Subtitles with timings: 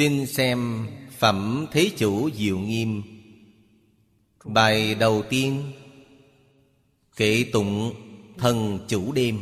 [0.00, 0.86] Xin xem
[1.18, 3.02] Phẩm Thế Chủ Diệu Nghiêm.
[4.44, 5.72] Bài đầu tiên
[7.16, 7.94] Kệ tụng
[8.38, 9.38] Thần Chủ Đêm.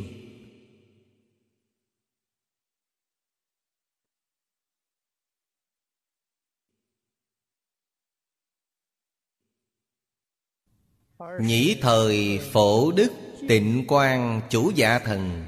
[11.41, 13.12] Nhĩ thời phổ đức
[13.48, 15.45] tịnh quang chủ dạ thần,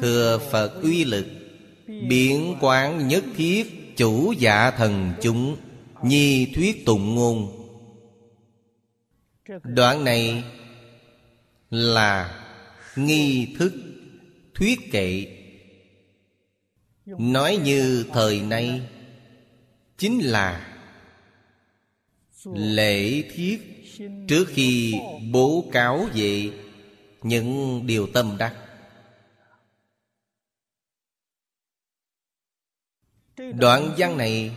[0.00, 1.26] Thừa Phật uy lực,
[2.08, 5.56] Biến quán nhất thiết chủ dạ thần chúng,
[6.02, 7.54] Nhi thuyết tụng ngôn.
[9.62, 10.44] Đoạn này
[11.70, 12.44] là
[12.96, 13.72] nghi thức
[14.54, 15.26] thuyết kệ.
[17.06, 18.80] Nói như thời nay,
[19.98, 20.78] Chính là
[22.54, 23.78] lễ thiết
[24.28, 24.94] Trước khi
[25.32, 26.50] bố cáo về
[27.22, 28.54] những điều tâm đắc.
[33.38, 34.56] Đoạn văn này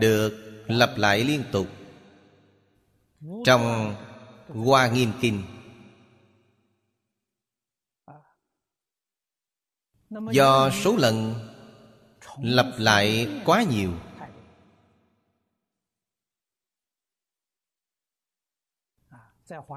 [0.00, 1.66] Được lặp lại liên tục
[3.44, 3.94] Trong
[4.48, 5.42] Hoa Nghiêm Kinh.
[10.32, 11.34] Do số lần
[12.42, 13.92] lặp lại quá nhiều,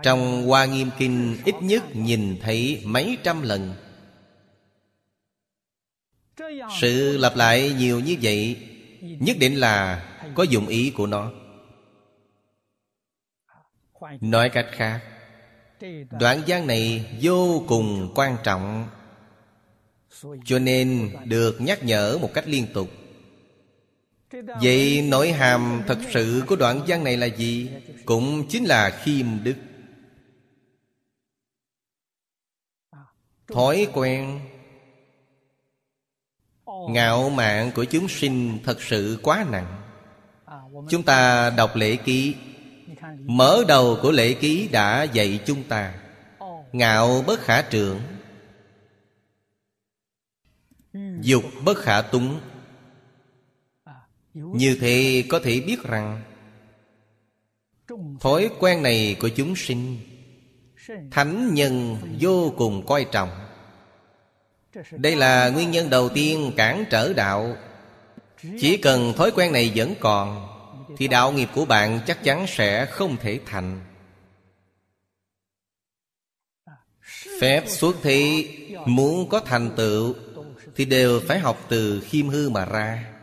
[0.03, 3.88] Trong Hoa Nghiêm Kinh ít nhất nhìn thấy mấy trăm lần.
[6.81, 8.57] Sự lặp lại nhiều như vậy,
[9.01, 11.31] Nhất định là có dụng ý của nó.
[14.21, 15.01] Nói cách khác,
[16.19, 18.87] Đoạn văn này vô cùng quan trọng,
[20.45, 22.89] Cho nên được nhắc nhở một cách liên tục.
[24.61, 27.69] Vậy nội hàm thật sự của đoạn văn này là gì?
[28.05, 29.55] Cũng chính là khiêm đức.
[33.47, 34.39] Thói quen
[36.87, 39.81] Ngạo mạn của chúng sinh thật sự quá nặng.
[40.89, 42.35] Chúng ta đọc lễ ký.
[43.19, 45.93] Mở đầu của lễ ký đã dạy chúng ta.
[46.71, 47.99] Ngạo bất khả trưởng.
[51.21, 52.39] Dục bất khả túng.
[54.33, 56.21] Như thế có thể biết rằng
[58.19, 59.97] Thói quen này của chúng sinh
[61.11, 63.29] Thánh nhân vô cùng coi trọng
[64.91, 67.57] đây là nguyên nhân đầu tiên cản trở đạo.
[68.59, 70.55] Chỉ cần thói quen này vẫn còn,
[70.97, 73.81] Thì đạo nghiệp của bạn chắc chắn sẽ không thể thành.
[77.41, 78.47] Phép xuất thi,
[78.85, 80.15] muốn có thành tựu,
[80.75, 83.13] Thì đều phải học từ khiêm hư mà ra.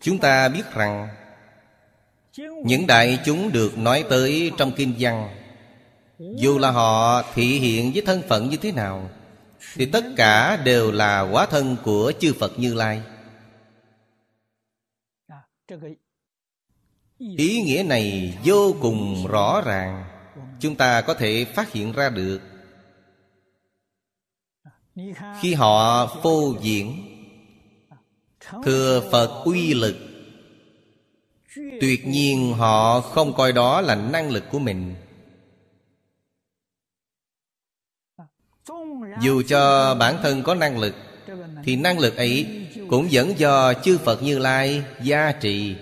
[0.00, 1.21] Chúng ta biết rằng
[2.64, 5.36] những đại chúng được nói tới trong kinh văn.
[6.18, 9.10] Dù là họ thị hiện với thân phận như thế nào,
[9.74, 13.02] Thì tất cả đều là quá thân của chư Phật Như Lai.
[17.18, 20.04] Ý nghĩa này vô cùng rõ ràng.
[20.60, 22.40] Chúng ta có thể phát hiện ra được.
[25.40, 27.08] Khi họ phô diễn
[28.64, 29.96] Thừa Phật uy lực
[31.54, 34.94] Tuyệt nhiên họ không coi đó là năng lực của mình.
[39.22, 40.94] Dù cho bản thân có năng lực,
[41.64, 45.76] Thì năng lực ấy cũng vẫn do chư Phật Như Lai gia trì.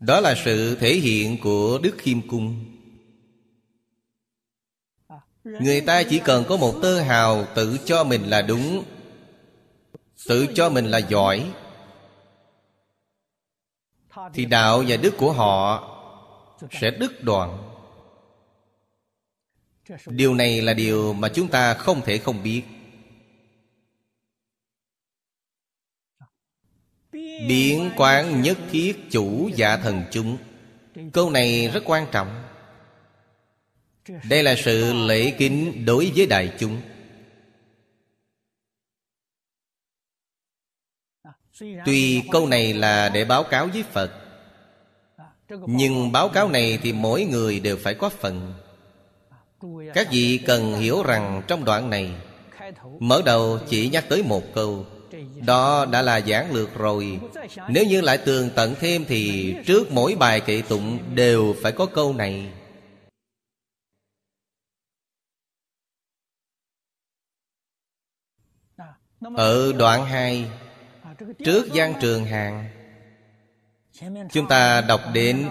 [0.00, 2.64] Đó là sự thể hiện của Đức Khiêm Cung.
[5.44, 8.84] Người ta chỉ cần có một tơ hào tự cho mình là đúng.
[10.28, 11.50] Tự cho mình là giỏi,
[14.34, 15.90] Thì đạo và đức của họ
[16.70, 17.70] Sẽ đứt đoạn.
[20.06, 22.62] Điều này là điều mà chúng ta không thể không biết.
[27.48, 30.36] Biến quán nhất thiết chủ dạ thần chúng.
[31.12, 32.44] Câu này rất quan trọng.
[34.28, 36.80] Đây là sự lễ kính đối với đại chúng.
[41.60, 44.10] Tuy câu này là để báo cáo với Phật,
[45.66, 48.54] Nhưng báo cáo này thì mỗi người đều phải có phần.
[49.94, 52.10] Các vị cần hiểu rằng trong đoạn này,
[52.98, 54.86] Mở đầu chỉ nhắc tới một câu,
[55.46, 57.20] Đó đã là giảng lược rồi.
[57.68, 61.86] Nếu như lại tường tận thêm Thì trước mỗi bài kệ tụng Đều phải có
[61.86, 62.52] câu này.
[69.36, 70.46] Ở đoạn 2
[71.44, 72.68] Trước gian trường hàng.
[74.32, 75.46] Chúng ta đọc đến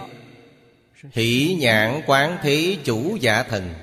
[1.11, 3.73] Hỷ nhãn quán thế chủ giả thần.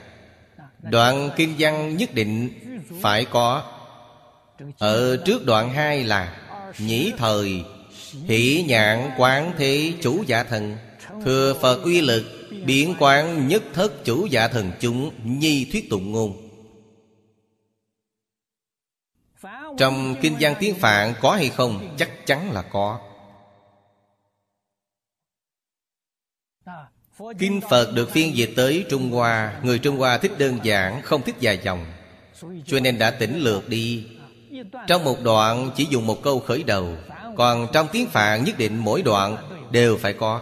[0.82, 2.50] Đoạn kinh văn nhất định
[3.00, 3.72] phải có.
[4.78, 6.36] Ở trước đoạn 2 là
[6.78, 7.64] Nhĩ thời
[8.28, 10.76] Hỷ nhãn quán thế chủ giả thần.
[11.24, 12.24] Thừa Phật uy lực
[12.66, 16.49] Biến quán nhất thất chủ giả thần chúng Nhi thuyết tụng ngôn.
[19.78, 21.96] Trong kinh văn tiếng Phạn có hay không?
[21.98, 22.98] Chắc chắn là có.
[27.38, 29.60] Kinh Phật được phiên dịch tới Trung Hoa.
[29.62, 31.86] Người Trung Hoa thích đơn giản, Không thích dài dòng.
[32.66, 34.06] Cho nên đã tỉnh lược đi.
[34.86, 36.96] Trong một đoạn chỉ dùng một câu khởi đầu.
[37.36, 39.36] Còn trong tiếng Phạn nhất định mỗi đoạn
[39.70, 40.40] Đều phải có.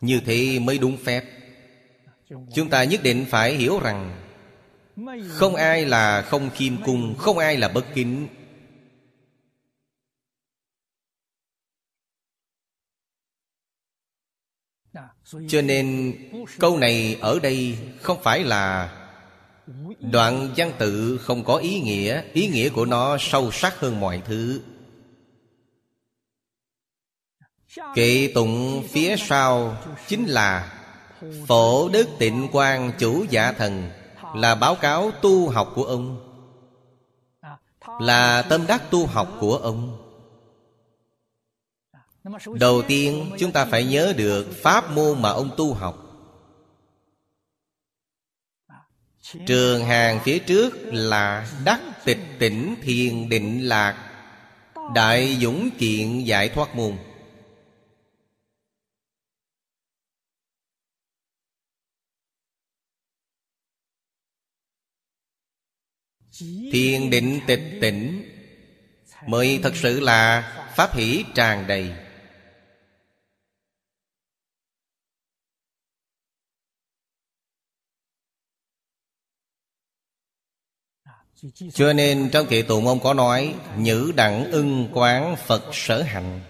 [0.00, 1.24] Như thế mới đúng phép.
[2.54, 4.27] Chúng ta nhất định phải hiểu rằng
[5.28, 8.28] không ai là không khiêm cung, Không ai là bất kính.
[15.48, 16.14] Cho nên,
[16.58, 18.94] câu này ở đây không phải là
[20.00, 24.22] đoạn văn tự không có ý nghĩa ý nghĩa của nó sâu sắc hơn mọi
[24.26, 24.60] thứ.
[27.94, 30.80] Kệ tụng phía sau chính là
[31.46, 33.90] phổ đức tịnh quang chủ giả thần
[34.34, 36.24] là báo cáo tu học của ông,
[38.00, 40.04] là tâm đắc tu học của ông.
[42.54, 46.04] Đầu tiên, chúng ta phải nhớ được Pháp môn mà ông tu học.
[49.46, 54.10] Trường hàng phía trước là Đắc tịch tỉnh thiền định lạc,
[54.94, 56.96] Đại dũng kiện giải thoát môn.
[66.72, 68.24] Thiền định tịch tỉnh
[69.26, 71.90] Mới thật sự là Pháp hỷ tràn đầy.
[81.74, 86.40] Cho nên trong kệ tụng ông có nói, Nhữ đẳng ưng quán Phật sở hành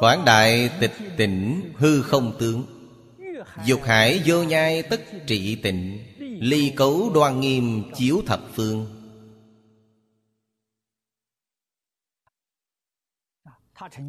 [0.00, 2.66] Quán đại tịch tỉnh hư không tướng,
[3.64, 6.04] Dục hải vô nhai tất trị tịnh.
[6.44, 8.86] Ly cấu đoan nghiêm chiếu thập phương.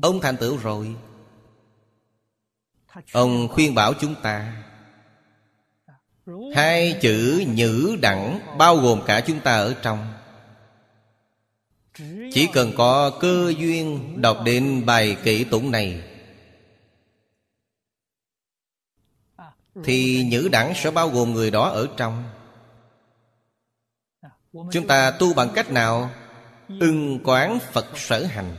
[0.02, 0.96] Ông thành tựu rồi.
[3.12, 4.64] Ông khuyên bảo chúng ta,
[6.56, 10.14] Hai chữ nhữ đẳng Bao gồm cả chúng ta ở trong.
[12.31, 16.15] Chỉ cần có cơ duyên Đọc đến bài kỹ tụng này
[19.83, 22.24] Thì nhữ đẳng sẽ bao gồm người đó ở trong.
[24.72, 26.12] Chúng ta tu bằng cách nào?
[26.68, 28.57] Ưng quán Phật sở hành.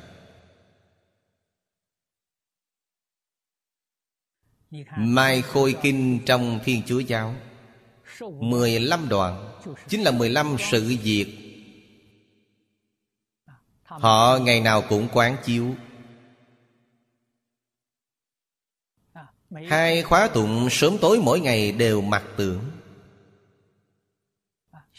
[4.98, 7.34] Mai Khôi Kinh trong Thiên Chúa Giáo.
[8.20, 9.60] 15 đoạn.
[9.88, 11.38] Chính là 15 sự việc.
[13.82, 15.74] Họ ngày nào cũng quán chiếu.
[19.68, 22.60] Hai khóa tụng sớm tối mỗi ngày đều mặc tưởng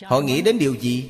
[0.03, 1.09] Họ nghĩ đến điều gì?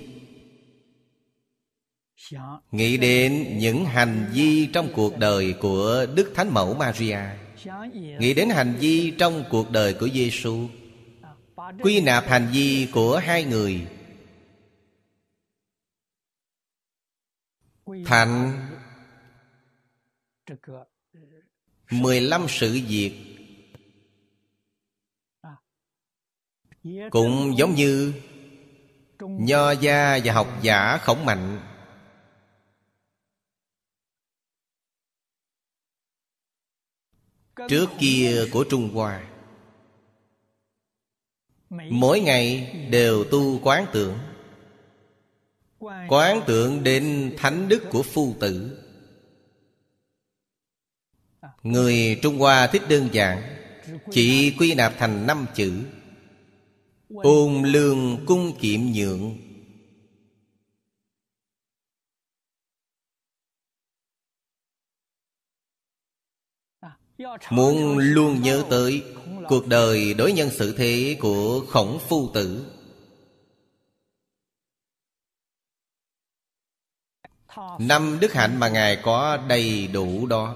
[2.71, 7.19] Nghĩ đến những hành vi trong cuộc đời của Đức Thánh Mẫu Maria.
[8.19, 10.67] Nghĩ đến hành vi trong cuộc đời của Giêsu
[11.83, 13.87] quy nạp hành vi của hai người.
[18.05, 18.53] Thành
[21.91, 23.26] mười lăm sự việc
[27.11, 28.13] cũng giống như
[29.19, 31.59] nho gia và học giả khổng mạnh.
[37.69, 39.23] Trước kia của trung hoa,
[41.89, 44.17] Mỗi ngày đều tu quán tưởng
[46.07, 48.83] Quán tưởng đến thánh đức của phu tử.
[51.63, 53.43] Người Trung Hoa thích đơn giản,
[54.11, 55.83] Chỉ quy nạp thành năm chữ.
[57.09, 59.37] Ôn lương cung kiệm nhượng.
[67.51, 69.03] Muốn luôn nhớ tới
[69.47, 72.65] Cuộc đời đối nhân xử thế của khổng phu tử.
[77.79, 80.55] Năm đức hạnh mà Ngài có đầy đủ đó.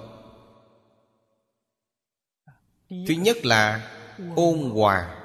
[2.90, 3.92] Thứ nhất là
[4.36, 5.21] ôn hòa.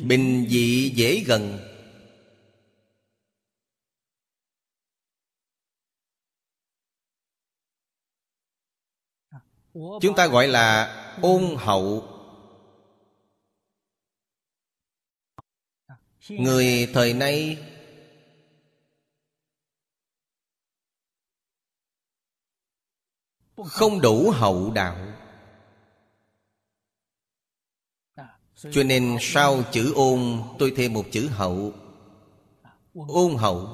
[0.00, 1.58] Bình dị dễ gần.
[9.74, 12.12] Chúng ta gọi là ôn hậu.
[16.28, 17.58] Người thời nay
[23.64, 24.96] Không đủ hậu đạo.
[28.56, 31.72] Cho nên sau chữ ôn, tôi thêm một chữ hậu.
[32.94, 33.68] Ôn hậu.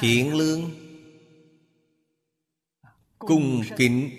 [0.00, 0.70] Thiện lương.
[3.18, 4.10] Cung kính.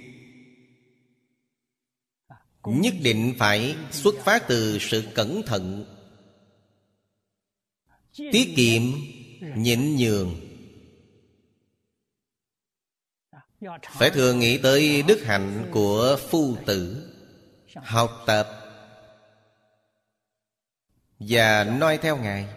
[2.63, 5.85] Nhất định phải xuất phát từ sự cẩn thận.
[8.15, 8.81] Tiết kiệm,
[9.55, 10.35] Nhịn nhường.
[13.91, 17.07] Phải thường nghĩ tới đức hạnh của phu tử.
[17.75, 18.60] Học tập.
[21.27, 22.47] Và noi theo Ngài.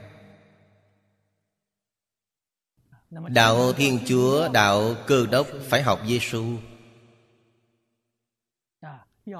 [3.10, 6.56] Đạo Thiên Chúa, Đạo Cơ Đốc Phải học Giêsu,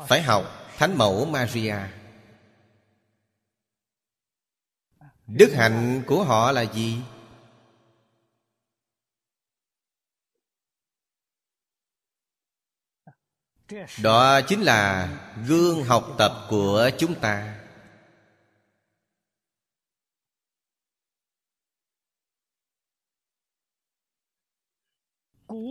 [0.09, 0.45] Phải học
[0.77, 1.77] Thánh Mẫu Maria.
[5.27, 7.03] Đức hạnh của họ là gì?
[14.03, 15.09] Đó chính là
[15.47, 17.64] gương học tập của chúng ta.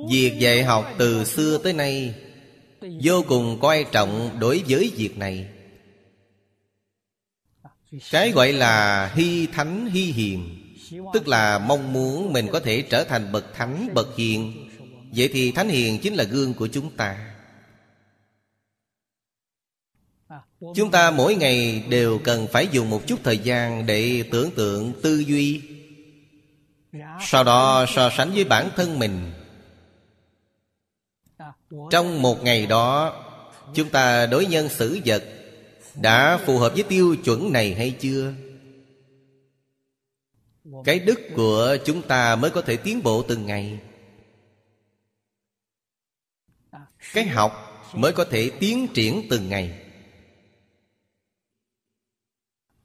[0.10, 2.16] Việc dạy học từ xưa tới nay
[3.02, 5.48] Vô cùng coi trọng đối với việc này.
[8.12, 10.60] Cái gọi là hy thánh hy hiền,
[11.14, 14.70] Tức là mong muốn mình có thể trở thành bậc thánh, bậc hiền.
[15.16, 17.36] Vậy thì thánh hiền chính là gương của chúng ta.
[20.76, 24.94] Chúng ta mỗi ngày đều cần phải dùng một chút thời gian Để tưởng tượng
[25.02, 25.62] tư duy.
[27.22, 29.32] Sau đó so sánh với bản thân mình
[31.92, 33.20] trong một ngày đó,
[33.74, 35.24] Chúng ta đối nhân xử vật,
[35.96, 38.34] Đã phù hợp với tiêu chuẩn này hay chưa?
[40.86, 43.80] Cái đức của chúng ta mới có thể tiến bộ từng ngày.
[47.14, 47.52] Cái học
[47.94, 49.80] mới có thể tiến triển từng ngày.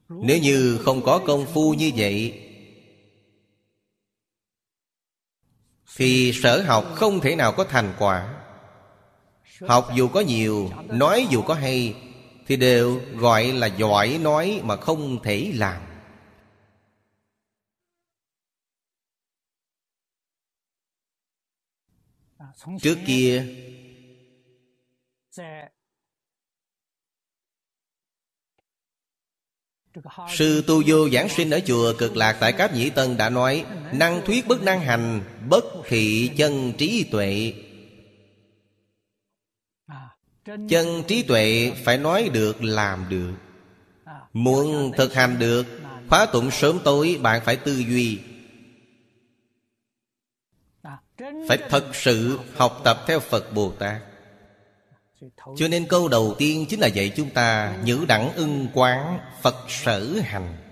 [0.09, 2.45] Nếu như không có công phu như vậy,
[5.95, 8.38] Thì sở học không thể nào có thành quả.
[9.67, 11.95] Học dù có nhiều, Nói dù có hay,
[12.47, 15.81] Thì đều gọi là giỏi nói Mà không thể làm.
[22.81, 23.45] Trước kia,
[30.35, 33.65] Sư Tu Vô giảng sinh ở chùa cực lạc tại Cáp Nhĩ Tân đã nói,
[33.93, 37.53] Năng thuyết bất năng hành, Bất thị chân trí tuệ.
[40.69, 43.33] Chân trí tuệ phải nói được làm được.
[44.33, 45.65] Muốn thực hành được
[46.09, 48.19] Khóa tụng sớm tối bạn phải tư duy.
[51.47, 54.01] Phải thật sự học tập theo Phật Bồ Tát.
[55.57, 59.55] Cho nên câu đầu tiên chính là dạy chúng ta Nhữ đẳng ưng quán Phật
[59.69, 60.68] sở hành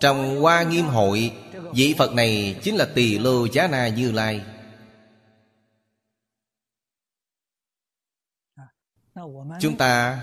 [0.00, 1.32] Trong Hoa Nghiêm Hội,
[1.74, 4.44] Vị Phật này chính là Tỳ Lô Giá Na Như Lai.
[9.60, 10.22] Chúng ta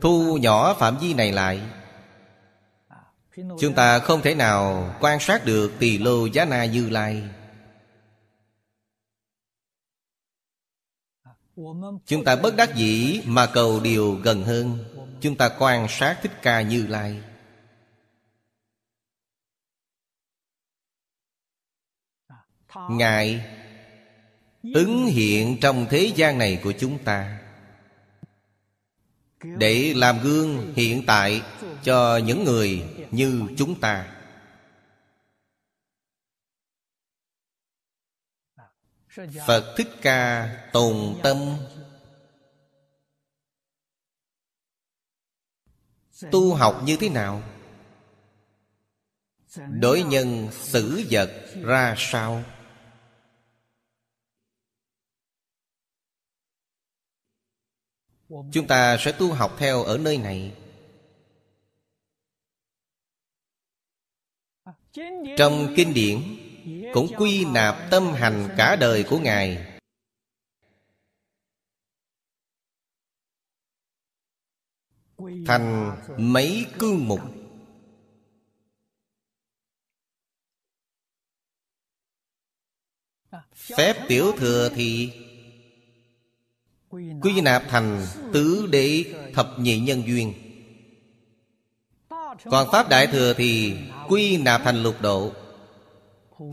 [0.00, 1.60] thu nhỏ phạm vi này lại.
[3.36, 7.22] Chúng ta không thể nào quan sát được Tỳ Lô Giá Na Như Lai.
[12.06, 14.84] Chúng ta bất đắc dĩ mà cầu điều gần hơn.
[15.20, 17.22] Chúng ta quan sát Thích Ca Như Lai.
[22.90, 23.44] Ngài
[24.74, 27.40] ứng hiện trong thế gian này của chúng ta
[29.58, 31.42] Để làm gương hiện tại
[31.82, 34.12] cho những người như chúng ta
[39.46, 41.38] Phật Thích Ca tồn tâm
[46.30, 47.42] Tu học như thế nào?
[49.80, 51.30] Đối nhân xử vật
[51.62, 52.42] ra sao?
[58.28, 60.54] chúng ta sẽ tu học theo ở nơi này.
[65.38, 66.22] Trong kinh điển,
[66.94, 69.78] cũng quy nạp tâm hành cả đời của ngài.
[75.46, 77.20] Thành mấy cương mục.
[83.52, 85.12] Phép tiểu thừa thì
[86.90, 90.32] Quy nạp thành tứ đế thập nhị nhân duyên.
[92.44, 93.76] Còn Pháp Đại Thừa thì
[94.08, 95.32] Quy nạp thành lục độ,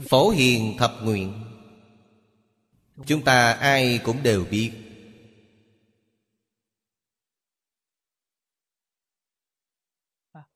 [0.09, 1.33] Phổ hiền thập nguyện.
[3.05, 4.71] Chúng ta ai cũng đều biết.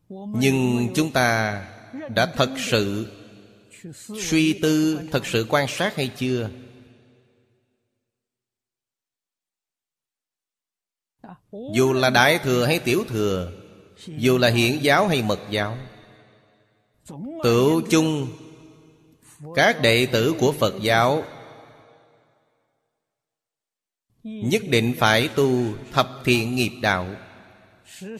[0.10, 1.62] Nhưng chúng ta
[2.10, 3.12] đã thật sự
[4.19, 6.50] Suy tư, thật sự quan sát hay chưa?
[11.73, 13.51] Dù là đại thừa hay tiểu thừa,
[14.07, 15.77] Dù là hiển giáo hay mật giáo
[17.43, 18.27] Tự chung
[19.55, 21.23] Các đệ tử của Phật giáo
[24.23, 25.49] Nhất định phải tu
[25.91, 27.07] thập thiện nghiệp đạo.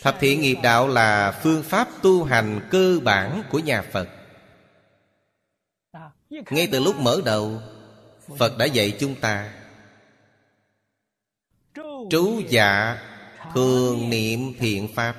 [0.02, 4.10] Thập thiện nghiệp đạo là phương pháp tu hành cơ bản của nhà Phật.
[6.30, 7.62] Ngay từ lúc mở đầu,
[8.38, 9.54] Phật đã dạy chúng ta,
[12.10, 12.98] Trú dạ
[13.54, 15.16] Thường niệm thiện pháp.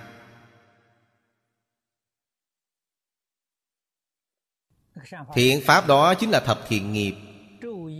[5.34, 7.14] Thiện pháp đó chính là thập thiện nghiệp.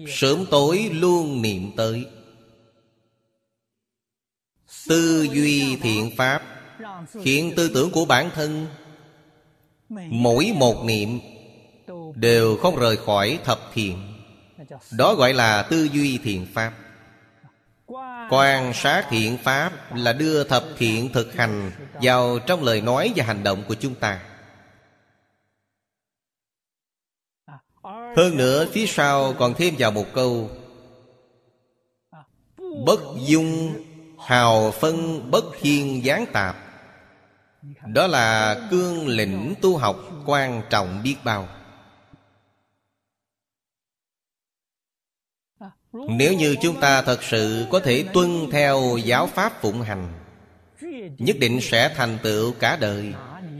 [0.09, 2.07] Sớm tối luôn niệm tới.
[4.89, 6.43] Tư duy thiện pháp
[7.23, 8.67] Khiến tư tưởng của bản thân
[10.11, 11.21] Mỗi một niệm
[12.15, 14.15] Đều không rời khỏi thập thiện.
[14.99, 16.73] Đó gọi là tư duy thiện pháp.
[18.31, 21.71] Quan sát thiện pháp là đưa thập thiện thực hành
[22.03, 24.21] Vào trong lời nói và hành động của chúng ta.
[28.17, 30.51] Hơn nữa, phía sau còn thêm vào một câu,
[32.87, 33.75] Bất dung,
[34.19, 36.57] Hào phân, bất hiên gián tạp.
[37.87, 41.49] Đó là cương lĩnh tu học quan trọng biết bao.
[45.93, 50.13] Nếu như chúng ta thật sự có thể tuân theo giáo pháp phụng hành,
[51.19, 53.13] Nhất định sẽ thành tựu cả đời.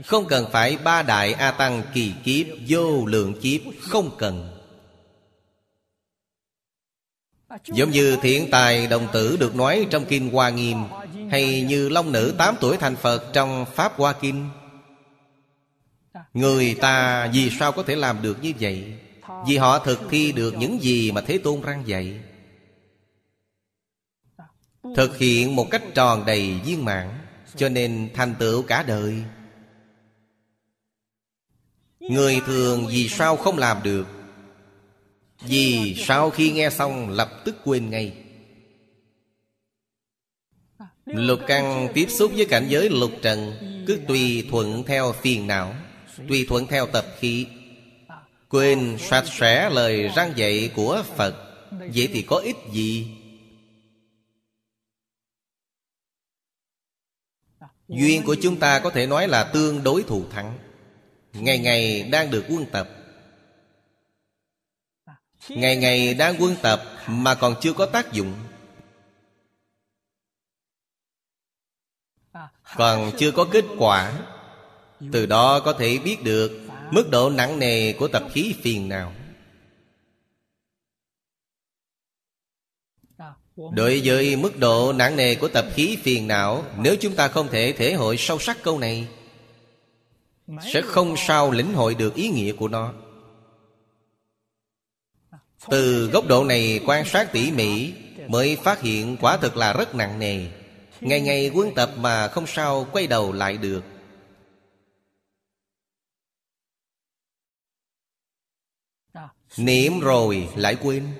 [0.05, 4.55] Không cần phải ba đại A Tăng kỳ kiếp, Vô lượng kiếp, Không cần.
[7.65, 10.77] Giống như thiện tài đồng tử được nói trong Kinh Hoa Nghiêm,
[11.31, 14.49] Hay như Long Nữ 8 tuổi thành Phật trong Pháp Hoa Kinh,
[16.33, 18.93] Người ta vì sao có thể làm được như vậy?
[19.47, 22.19] Vì họ thực thi được những gì mà Thế Tôn răng dạy.
[24.95, 27.09] Thực hiện một cách tròn đầy viên mãn,
[27.55, 29.23] Cho nên thành tựu cả đời.
[31.99, 34.07] Người thường vì sao không làm được?
[35.41, 38.13] Vì sau khi nghe xong lập tức quên ngay.
[41.05, 43.53] Lục căn tiếp xúc với cảnh giới lục trần
[43.87, 45.75] Cứ tùy thuận theo phiền não,
[46.27, 47.47] Tùy thuận theo tập khí.
[48.49, 53.17] Quên sạch sẽ lời răng dạy của Phật, Vậy thì có ích gì?
[57.87, 60.57] Duyên của chúng ta có thể nói là tương đối thù thắng.
[61.33, 62.89] Ngày ngày đang được quân tập.
[65.49, 68.33] Ngày ngày đang quân tập mà còn chưa có tác dụng.
[72.75, 74.13] Còn chưa có kết quả.
[75.11, 79.13] Từ đó có thể biết được Mức độ nặng nề của tập khí phiền nào?
[83.71, 87.47] Đối với mức độ nặng nề của tập khí phiền não Nếu chúng ta không
[87.47, 89.07] thể thể hội sâu sắc câu này,
[90.73, 92.93] Sẽ không sao lĩnh hội được ý nghĩa của nó.
[95.69, 97.93] Từ góc độ này, quan sát tỉ mỉ
[98.27, 100.45] Mới phát hiện quả thực là rất nặng nề.
[101.01, 103.83] Ngày ngày quân tập mà không sao quay đầu lại được.
[109.57, 111.13] Niệm rồi, lại quên.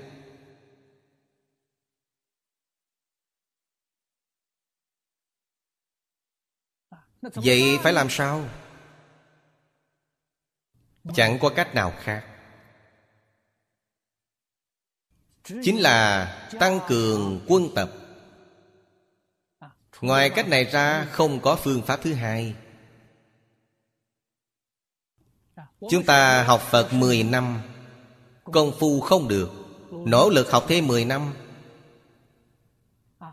[7.21, 8.49] Vậy phải làm sao?
[11.15, 12.25] Chẳng có cách nào khác.
[15.43, 16.25] Chính là
[16.59, 17.91] tăng cường quân tập.
[20.01, 22.55] Ngoài cách này ra, không có phương pháp thứ hai.
[25.89, 27.61] Chúng ta học Phật 10 năm.
[28.51, 29.49] Công phu không được.
[29.91, 31.33] Nỗ lực học thêm 10 năm.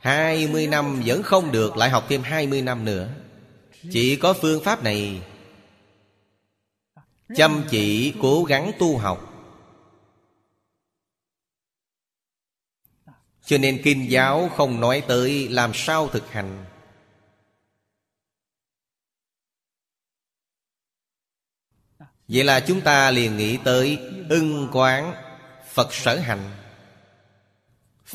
[0.00, 3.08] 20 năm vẫn không được, Lại học thêm 20 năm nữa.
[3.92, 5.20] Chỉ có phương pháp này.
[7.36, 9.32] Chăm chỉ, cố gắng tu học.
[13.44, 16.64] Cho nên kinh giáo không nói tới làm sao thực hành.
[22.28, 25.14] Vậy là chúng ta liền nghĩ tới ưng quán
[25.72, 26.50] Phật sở hành.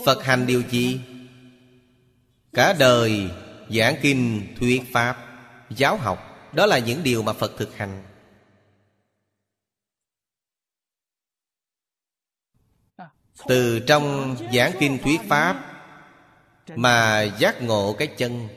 [0.05, 0.99] Phật hành điều gì?
[2.53, 3.29] Cả đời
[3.69, 5.17] giảng kinh thuyết pháp
[5.69, 8.03] Giáo học Đó là những điều mà Phật thực hành.
[13.47, 15.83] Từ trong giảng kinh thuyết pháp
[16.75, 18.47] Mà giác ngộ cái chân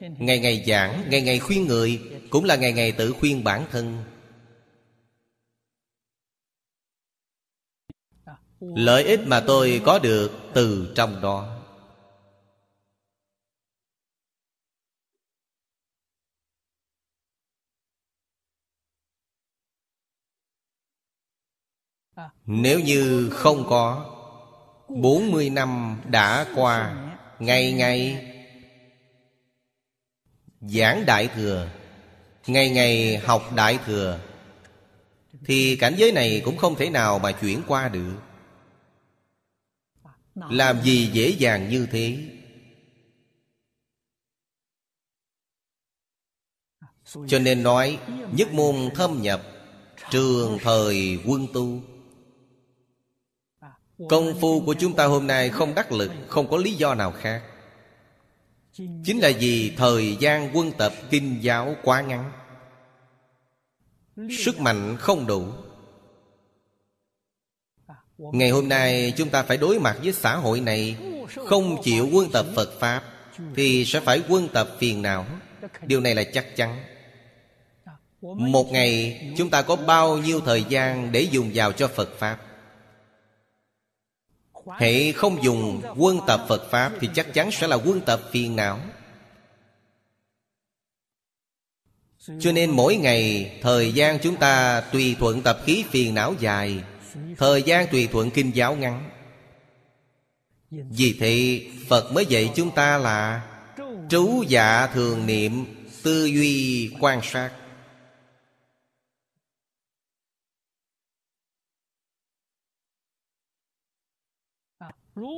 [0.00, 4.11] Ngày ngày giảng, ngày ngày khuyên người Cũng là ngày ngày tự khuyên bản thân.
[8.62, 11.58] Lợi ích mà tôi có được từ trong đó.
[22.46, 24.06] Nếu như không có
[24.88, 28.26] 40 năm đã qua, Ngày ngày
[30.60, 31.68] Giảng Đại Thừa,
[32.46, 34.18] Ngày ngày học Đại Thừa,
[35.44, 38.31] Thì cảnh giới này cũng không thể nào mà chuyển qua được.
[40.34, 42.18] Làm gì dễ dàng như thế?
[47.26, 47.98] Cho nên nói,
[48.32, 49.42] Nhất môn thâm nhập,
[50.10, 51.80] Trường thời quân tu.
[54.08, 57.12] Công phu của chúng ta hôm nay không đắc lực, Không có lý do nào
[57.12, 57.42] khác.
[59.04, 62.32] Chính là vì thời gian quân tập kinh giáo quá ngắn.
[64.38, 65.52] Sức mạnh không đủ.
[68.22, 70.96] Ngày hôm nay chúng ta phải đối mặt với xã hội này,
[71.46, 73.02] Không chịu quân tập Phật Pháp
[73.56, 75.26] Thì sẽ phải quân tập phiền não.
[75.82, 76.84] Điều này là chắc chắn.
[78.22, 82.38] Một ngày, chúng ta có bao nhiêu thời gian để dùng vào cho Phật Pháp?
[84.78, 88.56] Hệ không dùng quân tập Phật Pháp Thì chắc chắn sẽ là quân tập phiền
[88.56, 88.78] não.
[92.40, 96.82] Cho nên mỗi ngày, Thời gian chúng ta tùy thuận tập khí phiền não dài
[97.38, 99.10] Thời gian tùy thuận kinh giáo ngắn.
[100.70, 103.48] Vì thế, Phật mới dạy chúng ta là
[104.08, 105.64] Trú dạ thường niệm,
[106.02, 107.50] Tư duy quan sát.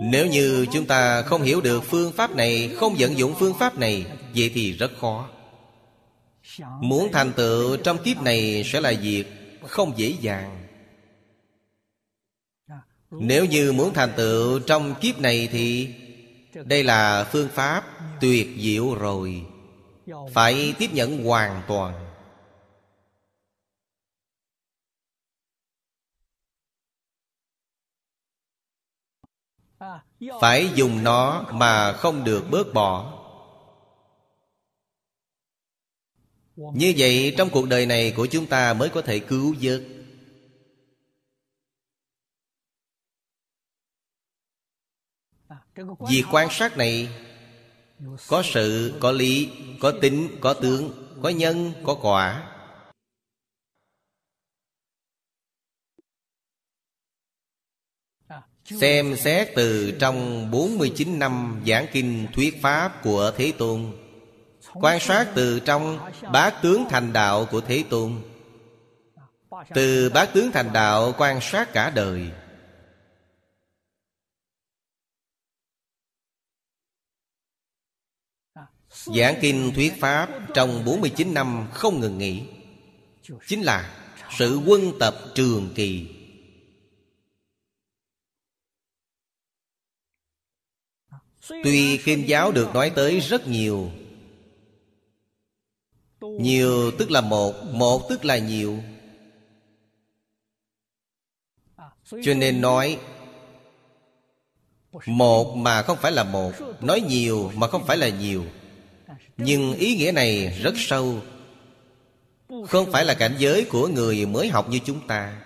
[0.02, 3.78] Nếu như chúng ta không hiểu được phương pháp này, Không vận dụng phương pháp
[3.78, 5.28] này, Vậy thì rất khó.
[6.80, 9.24] Muốn thành tựu trong kiếp này Sẽ là việc
[9.62, 10.63] không dễ dàng.
[13.20, 15.94] Nếu như muốn thành tựu trong kiếp này thì
[16.64, 17.84] Đây là phương pháp
[18.20, 19.46] tuyệt diệu rồi.
[20.32, 22.04] Phải tiếp nhận hoàn toàn.
[30.40, 33.20] Phải dùng nó mà không được bớt bỏ.
[36.56, 39.82] Như vậy, trong cuộc đời này của chúng ta mới có thể cứu vớt.
[46.10, 47.08] Việc quan sát này
[48.28, 50.90] Có sự, có lý, có tính, có tướng
[51.22, 52.50] Có nhân, có quả.
[58.64, 63.92] Xem xét từ trong 49 năm giảng kinh thuyết pháp của Thế Tôn.
[64.72, 65.98] Quan sát từ trong
[66.32, 68.22] bát tướng thành đạo của Thế Tôn.
[69.74, 72.30] Từ bát tướng thành đạo quan sát cả đời
[79.06, 82.42] Giảng kinh thuyết pháp trong 49 năm không ngừng nghỉ.
[83.46, 83.96] Chính là
[84.38, 86.08] sự quân tập trường kỳ.
[91.48, 93.90] Tuy kinh giáo được nói tới rất nhiều
[96.20, 98.78] Nhiều tức là một Một tức là nhiều.
[102.10, 102.98] Cho nên nói,
[105.06, 108.44] Một mà không phải là một, Nói nhiều mà không phải là nhiều.
[109.36, 111.22] Nhưng ý nghĩa này rất sâu.
[112.68, 115.42] Không phải là cảnh giới của người mới học như chúng ta.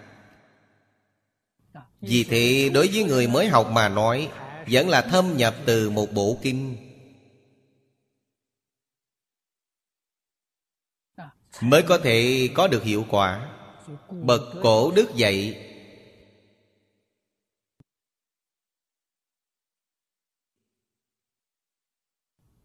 [2.00, 4.28] Vì thế, đối với người mới học mà nói,
[4.70, 6.76] vẫn là thâm nhập từ một bộ kinh.
[11.60, 13.48] Mới có thể có được hiệu quả.
[14.10, 15.67] Bậc cổ đức dạy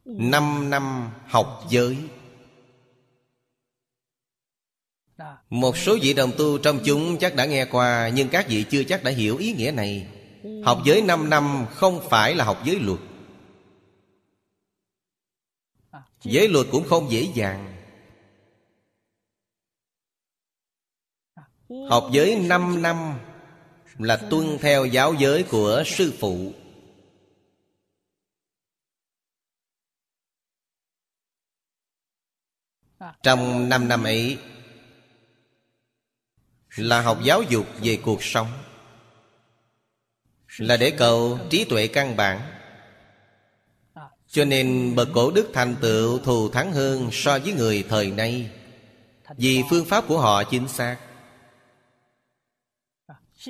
[0.05, 1.97] năm năm học giới.
[5.49, 8.83] Một số vị đồng tu trong chúng chắc đã nghe qua, Nhưng các vị chưa
[8.83, 10.07] chắc đã hiểu ý nghĩa này.
[10.65, 12.99] Học giới 5 năm không phải là học giới luật.
[16.23, 17.75] Giới luật cũng không dễ dàng.
[21.89, 23.19] Học giới 5 năm
[23.97, 26.53] Là tuân theo giáo giới của sư phụ.
[33.23, 34.37] Trong năm năm ấy,
[36.75, 38.47] Là học giáo dục về cuộc sống,
[40.57, 42.41] Là để cầu trí tuệ căn bản.
[44.27, 48.49] Cho nên bậc cổ đức thành tựu thù thắng hơn so với người thời nay,
[49.37, 50.97] Vì phương pháp của họ chính xác.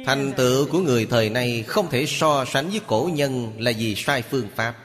[0.05, 3.95] Thành tựu của người thời nay không thể so sánh với cổ nhân là vì
[3.95, 4.82] sai phương pháp.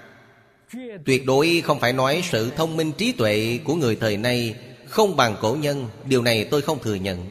[1.04, 5.16] Tuyệt đối không phải nói sự thông minh trí tuệ của người thời nay Không
[5.16, 7.26] bằng cổ nhân, Điều này tôi không thừa nhận.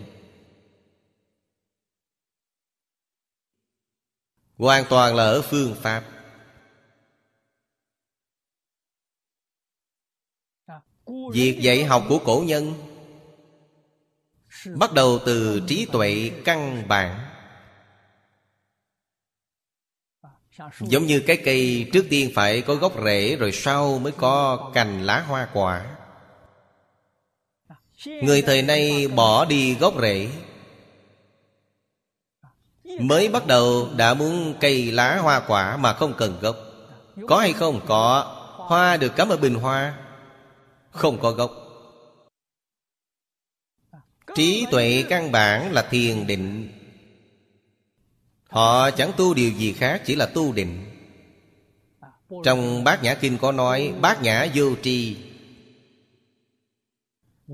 [4.57, 6.03] Hoàn toàn là ở phương pháp.
[11.33, 12.73] Việc dạy học của cổ nhân
[14.75, 17.36] Bắt đầu từ trí tuệ căn bản.
[20.79, 25.03] Giống như cái cây trước tiên phải có gốc rễ Rồi sau mới có cành
[25.05, 25.85] lá hoa quả.
[28.05, 30.29] Người thời nay bỏ đi gốc rễ.
[32.99, 36.55] Mới bắt đầu đã muốn cây lá hoa quả mà không cần gốc.
[37.27, 37.81] Có hay không?
[37.87, 38.33] Có.
[38.57, 39.97] Hoa được cắm ở bình hoa.
[40.91, 41.51] Không có gốc.
[44.35, 46.76] Trí tuệ căn bản là thiền định.
[48.57, 50.85] Họ chẳng tu điều gì khác, Chỉ là tu định.
[52.43, 55.15] Trong bát nhã kinh có nói, Bát nhã vô tri.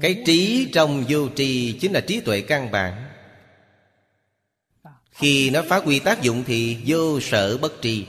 [0.02, 3.10] Cái trí trong vô tri Chính là trí tuệ căn bản.
[5.12, 8.06] Khi nó phát huy tác dụng Thì vô sở bất tri.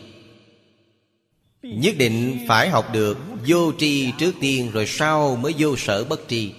[1.62, 6.20] Nhất định phải học được Vô tri trước tiên Rồi sau mới vô sở bất
[6.28, 6.52] tri.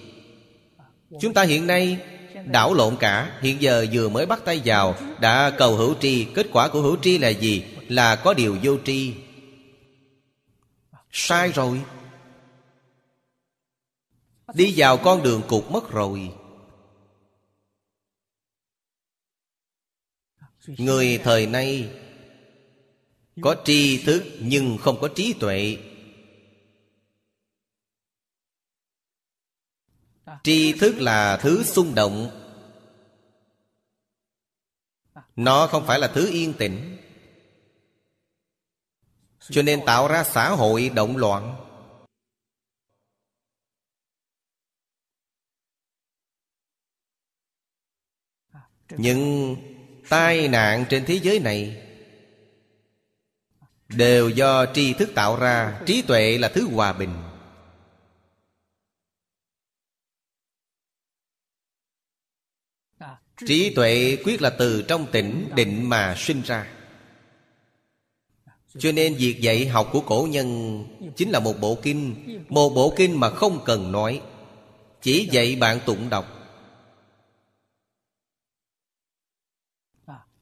[1.20, 1.98] Chúng ta hiện nay
[2.46, 3.38] Đảo lộn cả.
[3.40, 6.24] Hiện giờ vừa mới bắt tay vào, Đã cầu hữu tri.
[6.24, 7.64] Kết quả của hữu tri là gì?
[7.88, 9.14] Là có điều vô tri.
[11.10, 11.80] Sai rồi.
[14.54, 16.30] Đi vào con đường cục mất rồi.
[20.66, 21.90] Người thời nay
[23.40, 25.76] Có tri thức nhưng không có trí tuệ.
[30.42, 32.42] Tri thức là thứ xung động.
[35.36, 36.98] Nó không phải là thứ yên tĩnh.
[39.40, 41.56] Cho nên tạo ra xã hội động loạn.
[48.90, 49.56] Những
[50.08, 51.86] tai nạn trên thế giới này
[53.88, 55.80] Đều do tri thức tạo ra.
[55.86, 57.25] Trí tuệ là thứ hòa bình.
[63.46, 66.66] Trí tuệ quyết là từ trong tỉnh định mà sinh ra.
[68.78, 70.84] Cho nên việc dạy học của cổ nhân
[71.16, 72.14] Chính là một bộ kinh,
[72.48, 74.22] Một bộ kinh mà không cần nói.
[75.02, 76.26] Chỉ dạy bạn tụng đọc.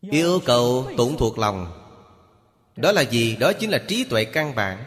[0.01, 1.81] Yêu cầu tụng thuộc lòng.
[2.77, 3.37] Đó là gì?
[3.37, 4.85] Đó chính là trí tuệ căn bản.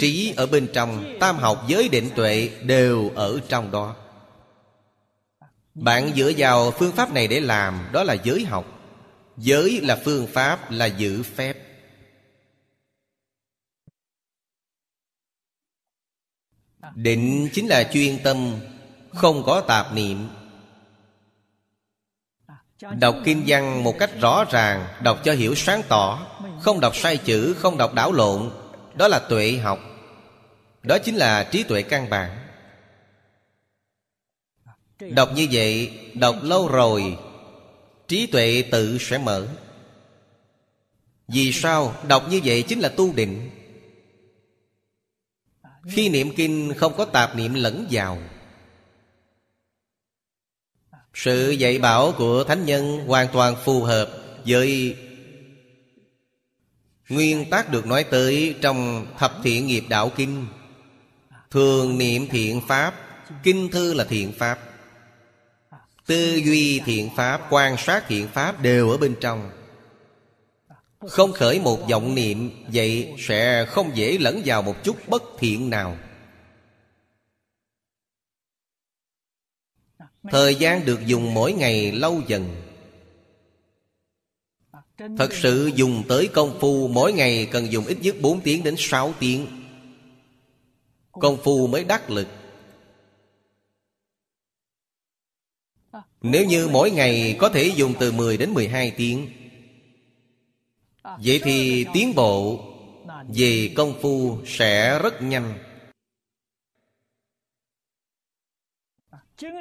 [0.00, 3.96] Trí ở bên trong, Tam học giới định tuệ Đều ở trong đó
[5.76, 8.64] bạn dựa vào phương pháp này để làm, Đó là giới học.
[9.36, 11.56] Giới là phương pháp, là giữ phép.
[16.94, 18.60] Định chính là chuyên tâm,
[19.14, 20.28] Không có tạp niệm.
[22.98, 26.26] Đọc kinh văn một cách rõ ràng, Đọc cho hiểu sáng tỏ,
[26.60, 28.50] Không đọc sai chữ, Không đọc đảo lộn,
[28.94, 29.78] Đó là tuệ học.
[30.82, 32.45] Đó chính là trí tuệ căn bản.
[35.00, 37.18] Đọc như vậy, Đọc lâu rồi,
[38.08, 39.46] Trí tuệ tự sẽ mở.
[41.28, 43.50] Vì sao Đọc như vậy chính là tu định?
[45.88, 48.18] Khi niệm kinh không có tạp niệm lẫn vào.
[51.14, 54.10] Sự dạy bảo của Thánh Nhân Hoàn toàn phù hợp
[54.46, 54.96] với
[57.08, 60.46] Nguyên tắc được nói tới Trong Thập Thiện Nghiệp Đạo Kinh.
[61.50, 62.94] Thường niệm thiện Pháp,
[63.42, 64.75] Kinh thư là thiện Pháp.
[66.06, 69.50] Tư duy thiện pháp, Quan sát thiện pháp đều ở bên trong.
[70.98, 75.70] Không khởi một vọng niệm, Vậy sẽ không dễ lẫn vào một chút bất thiện
[75.70, 75.96] nào.
[80.30, 82.62] Thời gian được dùng mỗi ngày lâu dần.
[85.18, 88.74] Thật sự dùng tới công phu, Mỗi ngày cần dùng ít nhất 4 tiếng đến
[88.78, 89.46] 6 tiếng.
[91.12, 92.28] Công phu mới đắc lực.
[96.22, 99.26] Nếu như mỗi ngày có thể dùng từ 10 đến 12 tiếng,
[101.18, 102.64] Vậy thì tiến bộ
[103.28, 105.54] về công phu sẽ rất nhanh.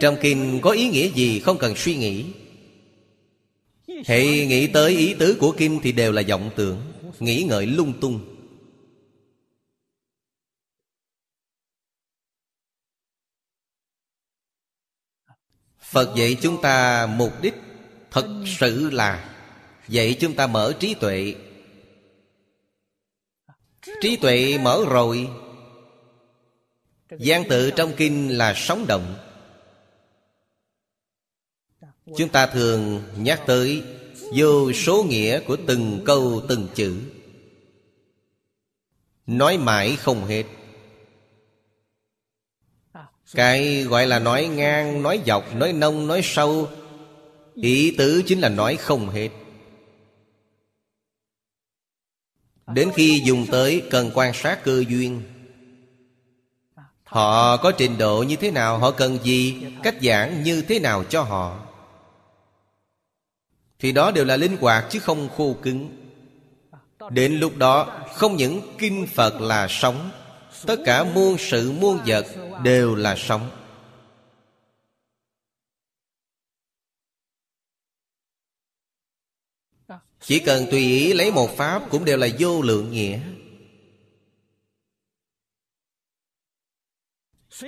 [0.02, 2.26] Trong kinh có ý nghĩa gì không cần suy nghĩ.
[4.06, 6.82] Hãy nghĩ tới ý tứ của kinh thì đều là vọng tưởng,
[7.20, 8.35] Nghĩ ngợi lung tung.
[15.96, 17.54] Phật dạy chúng ta mục đích
[18.12, 18.28] Thật
[18.60, 19.36] sự là
[19.88, 21.36] Dạy chúng ta mở trí tuệ.
[24.02, 25.28] Trí tuệ mở rồi
[27.20, 29.16] Giang tự trong kinh là sống động.
[32.18, 33.84] Chúng ta thường nhắc tới
[34.36, 36.98] Vô số nghĩa của từng câu từng chữ.
[39.28, 40.44] Nói mãi không hết
[43.34, 46.70] cái gọi là nói ngang, nói dọc, nói nông, nói sâu.
[47.56, 49.30] Ý tứ chính là nói không hết.
[52.68, 55.22] Đến khi dùng tới cần quan sát cơ duyên.
[57.04, 61.04] Họ có trình độ như thế nào Họ cần gì Cách giảng như thế nào
[61.04, 61.60] cho họ.
[63.80, 65.90] Thì đó đều là linh hoạt chứ không khô cứng.
[67.10, 70.10] Đến lúc đó Không những kinh Phật là sống
[70.62, 72.26] Tất cả muôn sự muôn vật
[72.64, 73.62] Đều là sống.
[80.22, 83.20] Chỉ cần tùy ý lấy một pháp Cũng đều là vô lượng nghĩa.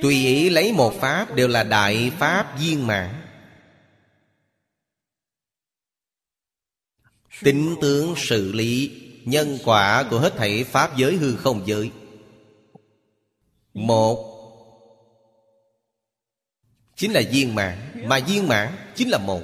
[0.02, 3.23] Tùy ý lấy một pháp Đều là đại pháp viên mãn.
[7.43, 11.91] Tính tướng sự lý, Nhân quả của hết thảy Pháp giới hư không giới.
[13.78, 14.34] Một.
[16.96, 19.42] Chính là viên mãn, Mà viên mãn chính là một.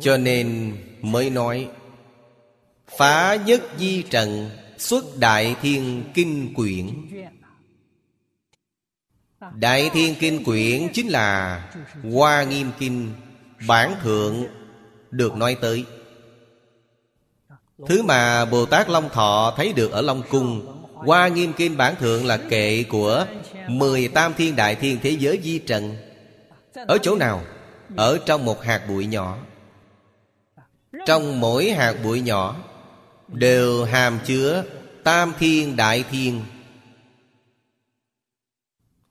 [0.00, 1.68] Cho nên mới nói,
[2.86, 7.08] Phá nhất di trần, Xuất đại thiên kinh quyển.
[9.54, 11.58] Đại thiên kinh quyển chính là
[12.12, 13.12] Hoa nghiêm kinh,
[13.68, 14.46] Bản thượng
[15.10, 15.84] Được nói tới.
[17.86, 20.71] Thứ mà Bồ Tát Long Thọ thấy được ở Long Cung
[21.06, 23.26] Hoa nghiêm kinh bản thượng là kệ của
[23.68, 25.96] Mười tam thiên đại thiên thế giới di trần.
[26.74, 27.44] Ở chỗ nào?
[27.96, 29.38] Ở trong một hạt bụi nhỏ.
[31.06, 32.56] Trong mỗi hạt bụi nhỏ
[33.28, 34.64] Đều hàm chứa
[35.04, 36.44] Tam thiên đại thiên.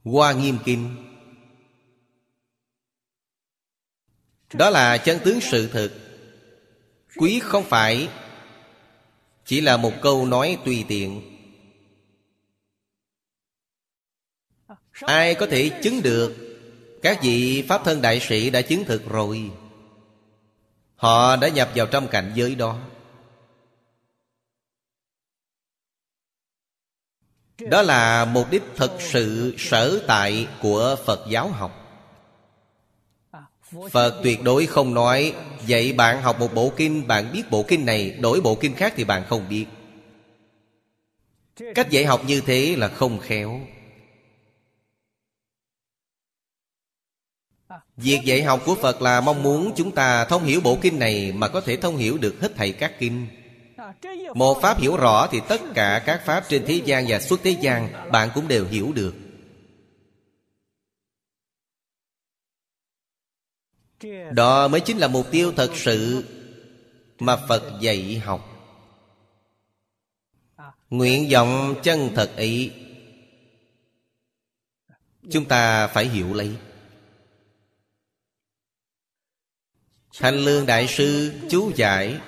[0.04, 0.95] Hoa nghiêm kinh
[4.54, 5.91] Đó là chân tướng sự thực.
[7.17, 8.10] Quý không phải
[9.45, 11.31] Chỉ là một câu nói tùy tiện.
[15.02, 16.36] Ai có thể chứng được?
[17.02, 19.52] Các vị Pháp thân đại sĩ đã chứng thực rồi.
[20.96, 22.80] Họ đã nhập vào trong cảnh giới đó.
[27.60, 31.78] Đó là mục đích thực sự sở tại của Phật giáo học.
[33.92, 35.34] Phật tuyệt đối không nói,
[35.68, 38.94] Vậy bạn học một bộ kinh, Bạn biết bộ kinh này, Đổi bộ kinh khác
[38.96, 39.66] thì bạn không biết.
[41.76, 43.62] Cách dạy học như thế là không khéo.
[47.97, 51.32] Việc dạy học của Phật là mong muốn chúng ta thông hiểu bộ kinh này
[51.32, 53.27] Mà có thể thông hiểu được hết thảy các kinh.
[54.36, 57.51] Một pháp hiểu rõ thì tất cả các pháp trên thế gian và suốt thế
[57.51, 59.16] gian Bạn cũng đều hiểu được.
[64.32, 66.24] Đó mới chính là mục tiêu thật sự
[67.20, 68.47] Mà Phật dạy học.
[70.89, 72.72] Nguyện vọng chân thật ấy,
[75.32, 76.55] Chúng ta phải hiểu lấy.
[80.20, 82.20] Thanh Lương Đại Sư, chú giải.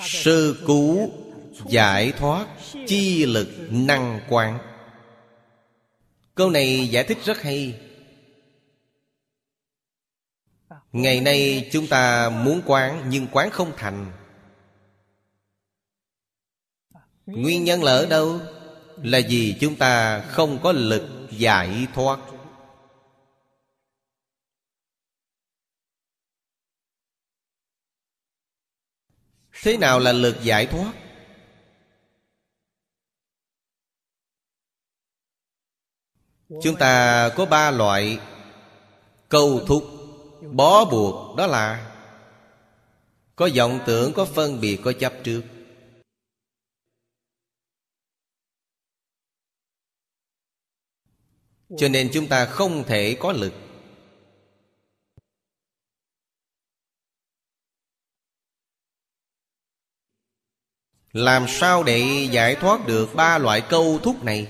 [0.00, 1.10] Sư cứu
[1.68, 2.46] giải thoát
[2.86, 4.58] chi lực năng quán.
[6.34, 7.80] Câu này giải thích rất hay.
[10.92, 14.12] Ngày nay chúng ta muốn quán nhưng quán không thành.
[17.26, 18.40] Nguyên nhân là ở đâu?
[19.02, 22.20] Là vì chúng ta không có lực giải thoát.
[29.62, 30.92] Thế nào là lực giải thoát?
[36.62, 38.18] Chúng ta có ba loại
[39.28, 39.84] câu thúc
[40.52, 41.94] Bó buộc đó là
[43.36, 45.42] Có vọng tưởng, có phân biệt, có chấp trước
[51.78, 53.52] Cho nên chúng ta không thể có lực
[61.18, 64.46] Làm sao để giải thoát được ba loại câu thúc này?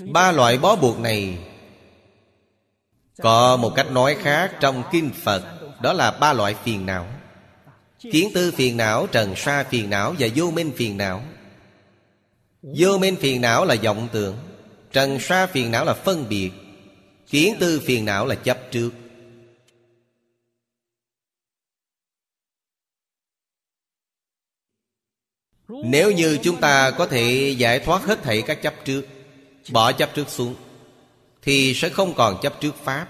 [0.00, 1.38] Ba loại bó buộc này
[3.18, 5.42] Có một cách nói khác trong Kinh Phật
[5.82, 7.06] Đó là ba loại phiền não.
[7.98, 11.22] Kiến tư phiền não, trần sa phiền não và vô minh phiền não.
[12.62, 14.36] Vô minh phiền não là vọng tưởng
[14.92, 16.50] Trần sa phiền não là phân biệt
[17.30, 18.90] Kiến tư phiền não là chấp trước.
[25.84, 29.02] Nếu như chúng ta có thể giải thoát hết thảy các chấp trước,
[29.70, 30.54] Bỏ chấp trước xuống,
[31.42, 33.06] Thì sẽ không còn chấp trước Pháp.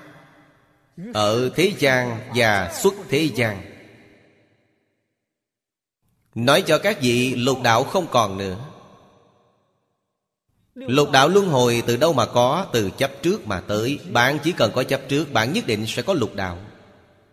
[1.14, 3.62] Ở thế gian và xuất thế gian.
[6.34, 8.56] Nói cho các vị lục đạo không còn nữa.
[10.74, 12.66] Lục đạo luân hồi từ đâu mà có?
[12.72, 13.98] Từ chấp trước mà tới.
[14.10, 16.58] Bạn chỉ cần có chấp trước, Bạn nhất định sẽ có lục đạo.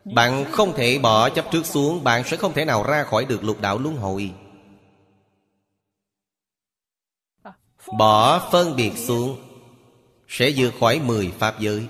[0.05, 3.43] Bạn không thể bỏ chấp trước xuống, Bạn sẽ không thể nào ra khỏi được
[3.43, 4.31] lục đạo luân hồi.
[7.97, 9.37] Bỏ phân biệt xuống,
[10.27, 11.87] Sẽ vượt khỏi mười pháp giới.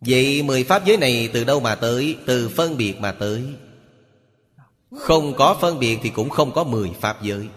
[0.00, 2.16] Vậy mười pháp giới này từ đâu mà tới?
[2.26, 3.44] Từ phân biệt mà tới.
[4.98, 7.48] Không có phân biệt thì cũng không có mười pháp giới.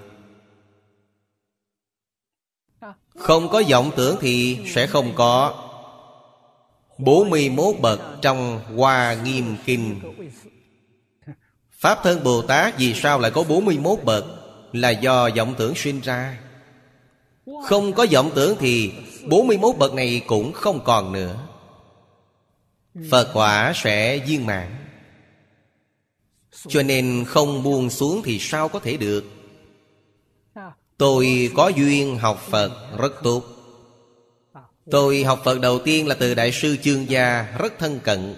[3.18, 5.66] Không có vọng tưởng thì sẽ không có.
[6.98, 10.00] 41 bậc trong Hoa Nghiêm Kinh.
[11.72, 14.26] Pháp thân Bồ Tát vì sao lại có 41 bậc?
[14.74, 16.40] Là do vọng tưởng sinh ra.
[17.66, 18.94] Không có vọng tưởng thì
[19.28, 21.36] 41 bậc này cũng không còn nữa.
[23.12, 24.76] Phật quả sẽ viên mãn.
[26.68, 29.24] Cho nên không buông xuống thì sao có thể được?
[30.98, 33.44] Tôi có duyên học Phật rất tốt.
[34.92, 38.36] Tôi học Phật đầu tiên là từ Đại sư Chương Gia rất thân cận.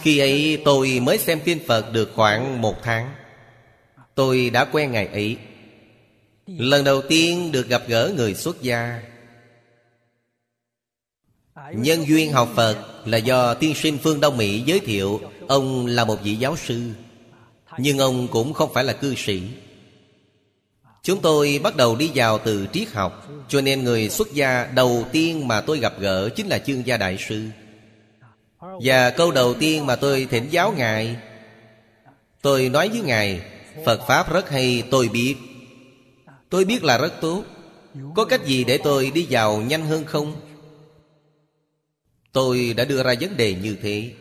[0.00, 3.14] Khi ấy tôi mới xem kinh Phật được khoảng một tháng.
[4.16, 5.36] Tôi đã quen ngày ấy.
[6.46, 9.02] Lần đầu tiên được gặp gỡ người xuất gia.
[11.72, 15.20] Nhân duyên học Phật là do tiên sinh Phương Đông Mỹ giới thiệu.
[15.48, 16.82] Ông là một vị giáo sư,
[17.78, 19.42] Nhưng ông cũng không phải là cư sĩ.
[21.02, 25.04] Chúng tôi bắt đầu đi vào từ triết học, Cho nên người xuất gia đầu
[25.12, 27.48] tiên mà tôi gặp gỡ Chính là chương gia đại sư.
[28.82, 31.16] Và câu đầu tiên mà tôi thỉnh giáo Ngài,
[32.42, 35.36] Tôi nói với Ngài Phật Pháp rất hay tôi biết.
[36.50, 37.44] Tôi biết là rất tốt.
[38.14, 40.40] Có cách gì để tôi đi vào nhanh hơn không?
[42.32, 44.12] Tôi đã đưa ra vấn đề như thế.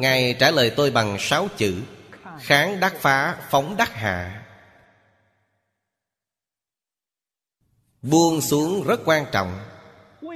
[0.00, 1.82] Ngài trả lời tôi bằng sáu chữ.
[2.40, 4.44] Kháng đắc phá, phóng đắc hạ.
[8.02, 9.58] Buông xuống rất quan trọng.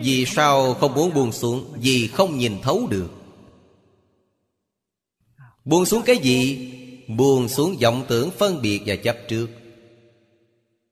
[0.02, 1.72] Vì sao không muốn buông xuống?
[1.76, 3.10] Vì không nhìn thấu được.
[5.64, 6.68] Buông xuống cái gì?
[7.16, 9.46] Buông xuống vọng tưởng phân biệt và chấp trước.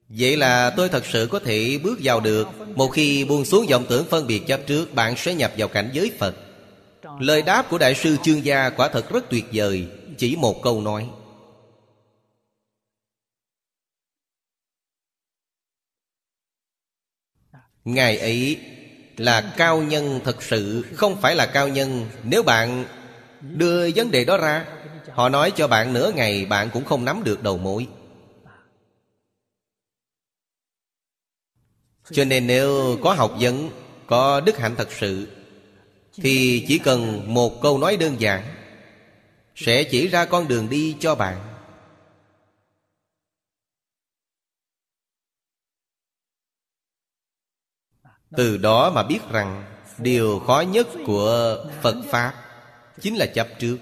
[0.08, 2.48] Vậy là tôi thật sự có thể bước vào được.
[2.76, 5.90] Một khi buông xuống vọng tưởng phân biệt chấp trước, Bạn sẽ nhập vào cảnh
[5.92, 6.34] giới Phật.
[7.20, 9.86] Lời đáp của Đại sư Chương Gia quả thật rất tuyệt vời.
[10.18, 11.08] Chỉ một câu nói.
[17.84, 18.58] Ngài ấy
[19.16, 22.06] là cao nhân thật sự, Không phải là cao nhân.
[22.24, 22.84] Nếu bạn
[23.40, 24.66] đưa vấn đề đó ra
[25.14, 27.88] Họ nói cho bạn nửa ngày, Bạn cũng không nắm được đầu mối.
[32.10, 33.70] Cho nên nếu có học vấn,
[34.06, 35.28] Có đức hạnh thật sự,
[36.14, 38.54] Thì chỉ cần một câu nói đơn giản,
[39.54, 41.46] Sẽ chỉ ra con đường đi cho bạn.
[48.36, 49.64] Từ đó mà biết rằng,
[49.98, 52.34] Điều khó nhất của Phật Pháp
[53.00, 53.78] Chính là chấp trước.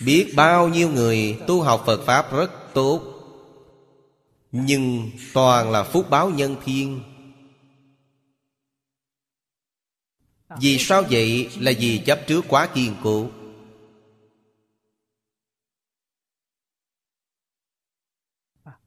[0.00, 3.02] Biết bao nhiêu người tu học Phật Pháp rất tốt,
[4.52, 7.02] nhưng toàn là phúc báo nhân thiên.
[10.60, 11.50] Vì sao vậy?
[11.60, 13.28] Là vì chấp trước quá kiên cố.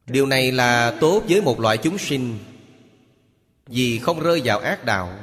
[0.05, 2.39] Điều này là tốt với một loại chúng sinh,
[3.66, 5.20] Vì không rơi vào ác đạo.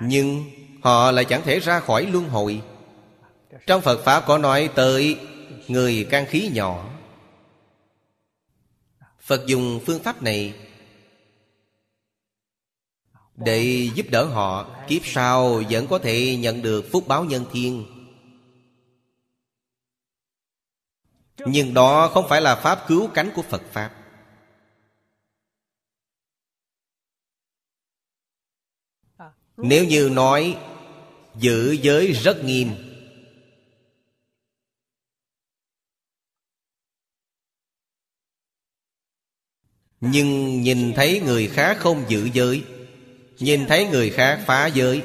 [0.00, 0.44] Nhưng
[0.82, 2.62] họ lại chẳng thể ra khỏi luân hồi.
[3.66, 5.18] Trong Phật Pháp có nói tới
[5.68, 6.90] Người can khí nhỏ.
[9.20, 10.54] Phật dùng phương pháp này
[13.36, 14.76] Để giúp đỡ họ.
[14.88, 17.86] Kiếp sau vẫn có thể nhận được phúc báo nhân thiên.
[21.46, 23.92] Nhưng đó không phải là pháp cứu cánh của Phật Pháp.
[29.56, 30.58] Nếu như nói
[31.34, 32.85] Giữ giới rất nghiêm
[40.00, 42.64] Nhưng nhìn thấy người khác không giữ giới,
[43.38, 45.04] Nhìn thấy người khác phá giới,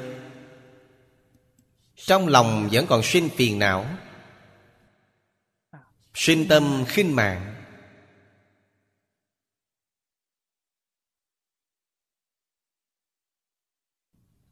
[1.95, 3.85] Trong lòng vẫn còn sinh phiền não,
[6.13, 7.61] Sinh tâm khinh mạng.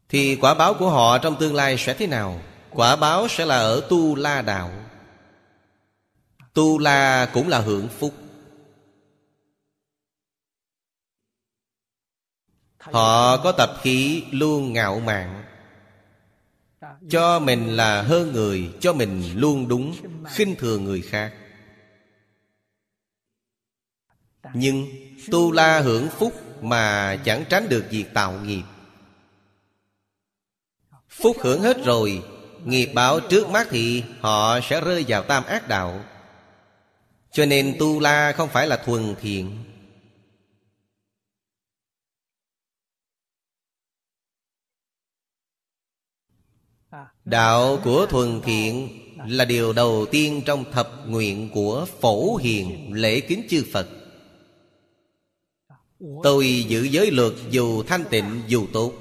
[0.10, 2.42] Thì quả báo của họ trong tương lai sẽ thế nào?
[2.70, 4.72] Quả báo sẽ là ở Tu La Đạo.
[6.54, 8.14] Tu La cũng là hưởng phúc.
[12.80, 15.44] Họ có tập khí luôn ngạo mạn.
[17.10, 19.96] Cho mình là hơn người Cho mình luôn đúng
[20.28, 21.34] khinh thường người khác.
[24.54, 24.88] Nhưng
[25.32, 28.64] tu la hưởng phúc Mà chẳng tránh được việc tạo nghiệp.
[31.10, 32.24] Phúc hưởng hết rồi
[32.66, 36.04] Nghiệp báo trước mắt thì Họ sẽ rơi vào tam ác đạo.
[37.32, 39.69] Cho nên tu la không phải là thuần thiện
[47.30, 48.90] Đạo của thuần thiện
[49.28, 53.88] Là điều đầu tiên trong thập nguyện Của phổ hiền lễ kính chư Phật.
[56.24, 58.94] Tôi giữ giới luật dù thanh tịnh dù tốt.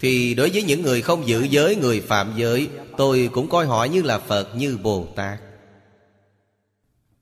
[0.00, 3.84] Thì đối với những người không giữ giới Người phạm giới, Tôi cũng coi họ
[3.84, 5.38] như là Phật, như Bồ Tát.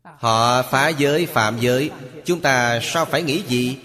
[0.03, 1.91] Họ phá giới, phạm giới,
[2.25, 3.77] Chúng ta sao phải nghĩ gì?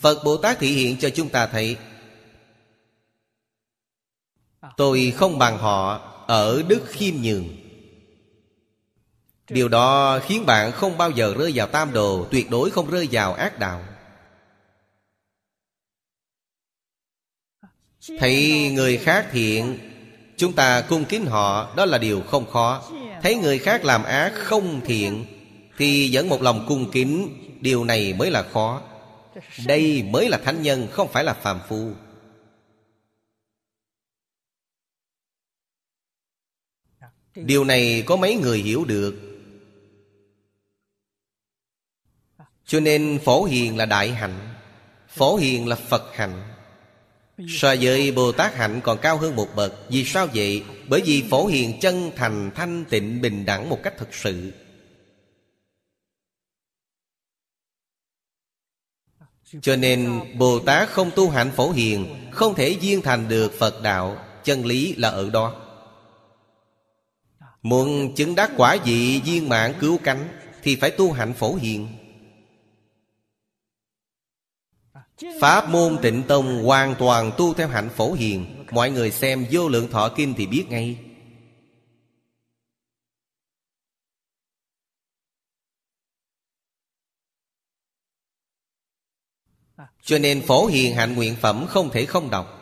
[0.00, 1.76] Phật Bồ Tát thị hiện cho chúng ta thấy.
[4.76, 7.48] Tôi không bằng họ ở đức khiêm nhường.
[9.50, 13.08] Điều đó khiến bạn không bao giờ rơi vào tam đồ, Tuyệt đối không rơi
[13.12, 13.84] vào ác đạo.
[18.18, 19.78] Thấy người khác thiện,
[20.36, 22.82] Chúng ta cung kính họ, Đó là điều không khó.
[23.22, 25.24] Thấy người khác làm ác không thiện,
[25.78, 27.28] Thì vẫn một lòng cung kính,
[27.60, 28.80] Điều này mới là khó.
[29.66, 31.92] Đây mới là thánh nhân, Không phải là phàm phu.
[37.34, 39.14] Điều này có mấy người hiểu được.
[42.66, 44.54] Cho nên phổ hiền là đại hạnh,
[45.08, 46.42] Phổ hiền là Phật hạnh.
[47.48, 49.74] So với Bồ Tát hạnh còn cao hơn một bậc.
[49.88, 50.64] Vì sao vậy?
[50.88, 54.52] Bởi vì phổ hiền chân thành, thanh tịnh, bình đẳng một cách thực sự.
[59.62, 63.82] Cho nên Bồ Tát không tu hạnh phổ hiền, Không thể viên thành được Phật
[63.82, 64.24] đạo.
[64.44, 65.67] Chân lý là ở đó.
[67.62, 70.28] Muốn chứng đắc quả vị viên mạng cứu cánh,
[70.62, 71.88] Thì phải tu hạnh phổ hiền.
[75.40, 78.64] Pháp môn tịnh tông hoàn toàn tu theo hạnh phổ hiền.
[78.70, 80.98] Mọi người xem vô lượng thọ kinh thì biết ngay.
[90.02, 92.57] Cho nên phổ hiền hạnh nguyện phẩm không thể không đọc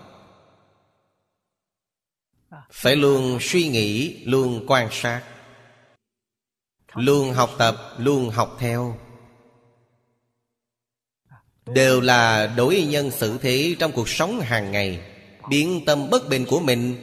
[2.71, 5.23] phải luôn suy nghĩ, luôn quan sát.
[6.95, 8.99] Luôn học tập, luôn học theo.
[11.67, 15.01] Đều là đối nhân xử thế trong cuộc sống hàng ngày.
[15.51, 16.97] Biến tâm bất bình của mình,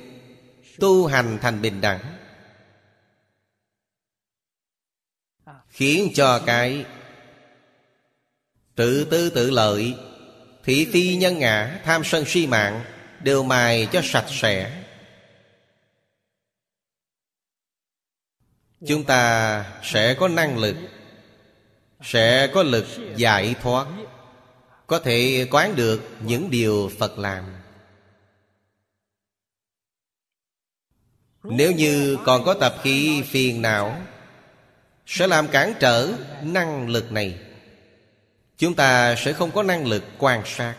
[0.80, 2.18] tu hành thành bình đẳng.
[5.70, 6.86] Khiến cho cái
[8.76, 9.96] tự tư tự lợi,
[10.64, 12.84] thị phi nhân ngã, tham sân si mạng,
[13.24, 14.83] đều mài cho sạch sẽ.
[18.88, 20.76] Chúng ta sẽ có năng lực,
[22.02, 23.88] sẽ có lực giải thoát,
[24.88, 27.44] có thể quán được những điều phật làm.
[31.44, 34.02] Nếu như còn có tập khí phiền não,
[35.06, 37.40] sẽ làm cản trở năng lực này.
[38.58, 40.76] Chúng ta sẽ không có năng lực quan sát.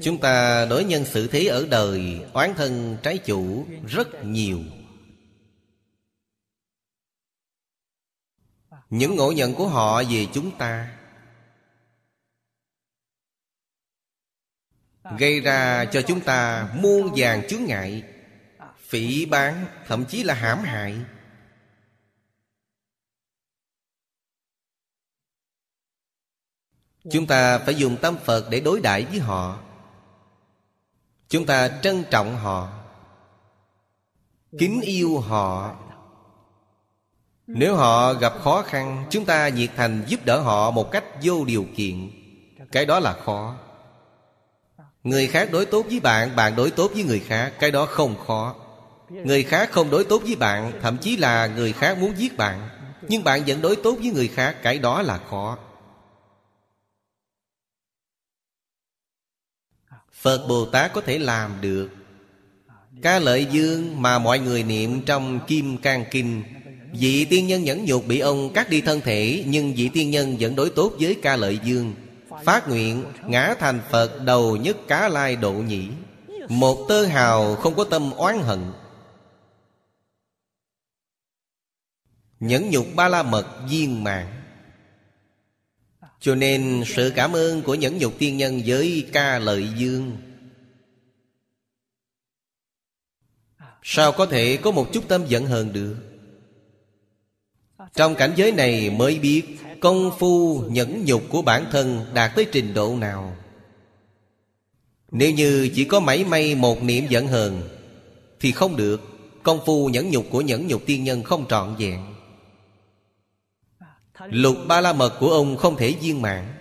[0.00, 4.60] Chúng ta đối nhân xử thế ở đời, Oán thân trái chủ rất nhiều.
[8.90, 10.98] Những ngộ nhận của họ về chúng ta
[15.18, 18.04] Gây ra cho chúng ta muôn vàng chướng ngại,
[18.78, 20.96] Phỉ bán, Thậm chí là hãm hại.
[27.10, 29.71] Chúng ta phải dùng tâm Phật để đối đãi với họ.
[31.32, 32.68] Chúng ta trân trọng họ,
[34.58, 35.76] Kính yêu họ.
[37.46, 41.44] Nếu họ gặp khó khăn, Chúng ta nhiệt thành giúp đỡ họ một cách vô
[41.44, 42.10] điều kiện.
[42.72, 43.56] Cái đó là khó.
[45.02, 48.14] Người khác đối tốt với bạn Bạn đối tốt với người khác, Cái đó không
[48.26, 48.54] khó.
[49.10, 52.68] Người khác không đối tốt với bạn, Thậm chí là người khác muốn giết bạn,
[53.08, 55.58] Nhưng bạn vẫn đối tốt với người khác, Cái đó là khó.
[60.22, 61.88] Phật Bồ Tát có thể làm được.
[63.02, 66.42] Ca lợi dương mà mọi người niệm trong Kim Cang Kinh,
[66.92, 70.36] Vị tiên nhân nhẫn nhục bị ông cắt đi thân thể, Nhưng vị tiên nhân
[70.40, 71.94] vẫn đối tốt với ca lợi dương,
[72.44, 75.88] Phát nguyện ngã thành Phật đầu nhất cá lai độ nhĩ.
[76.48, 78.60] Một tơ hào không có tâm oán hận.
[82.40, 84.41] Nhẫn nhục ba la mật viên mạng
[86.22, 90.16] cho nên sự cảm ơn của nhẫn nhục tiên nhân với ca lợi dương.
[93.82, 95.96] Sao có thể có một chút tâm giận hờn được?
[97.94, 99.42] Trong cảnh giới này mới biết
[99.80, 103.36] Công phu nhẫn nhục của bản thân đạt tới trình độ nào.
[105.10, 107.62] Nếu như chỉ có mảy may một niệm giận hờn,
[108.40, 109.00] Thì không được.
[109.42, 112.11] Công phu nhẫn nhục của nhẫn nhục tiên nhân không trọn vẹn.
[114.30, 116.54] Lục ba la mật của ông không thể viên mãn.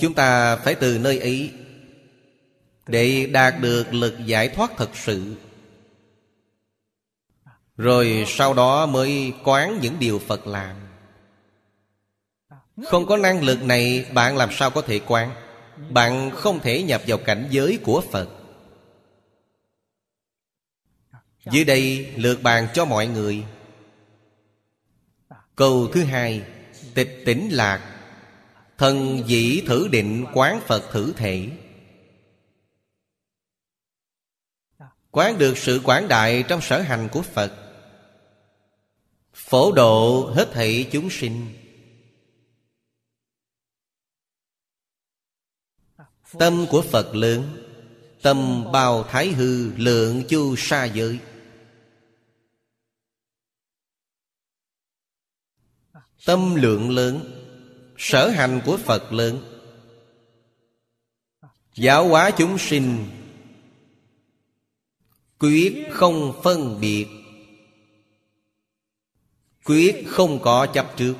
[0.00, 1.52] Chúng ta phải từ nơi ấy
[2.86, 5.36] Để đạt được lực giải thoát thật sự.
[7.76, 10.76] Rồi sau đó mới quán những điều Phật làm.
[12.86, 15.30] Không có năng lực này, Bạn làm sao có thể quán?
[15.90, 18.39] Bạn không thể nhập vào cảnh giới của Phật
[21.44, 23.44] dưới đây lượt bàn cho mọi người.
[25.56, 26.42] Câu thứ hai
[26.94, 27.96] Tịch tỉnh lạc.
[28.78, 31.48] Thần dĩ thử định quán Phật thử thể.
[35.10, 37.52] Quán được sự quảng đại trong sở hành của Phật.
[39.34, 41.46] Phổ độ hết thảy chúng sinh.
[46.38, 47.66] Tâm của Phật lớn
[48.22, 51.18] Tâm bao thái hư lượng chu sa giới
[56.24, 57.36] Tâm lượng lớn,
[57.98, 59.60] Sở hành của Phật lớn.
[61.74, 63.06] Giáo hóa chúng sinh,
[65.38, 67.06] Quyết không phân biệt,
[69.64, 71.14] Quyết không có chấp trước.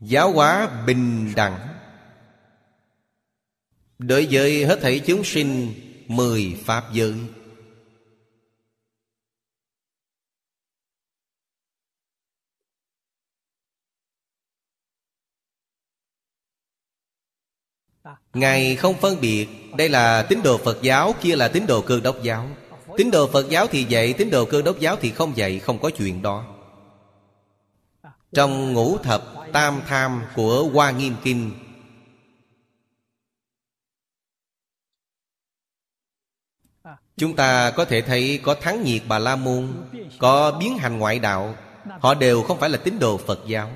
[0.00, 1.68] Giáo hóa bình đẳng,
[3.98, 5.74] Đối với hết thảy chúng sinh
[6.08, 7.14] Mười Pháp giới.
[18.34, 22.00] Ngài không phân biệt, Đây là tín đồ Phật giáo, Kia là tín đồ cơ
[22.00, 22.46] đốc giáo.
[22.96, 25.78] Tín đồ Phật giáo thì dạy, Tín đồ cơ đốc giáo thì không dạy, Không
[25.78, 26.44] có chuyện đó.
[28.32, 29.22] Trong ngũ thập
[29.52, 31.50] tam tham Của Hoa Nghiêm Kinh,
[37.16, 39.68] Chúng ta có thể thấy Có thắng nhiệt Bà La Môn,
[40.18, 41.54] Có biến hành ngoại đạo.
[42.00, 43.70] Họ đều không phải là tín đồ Phật giáo.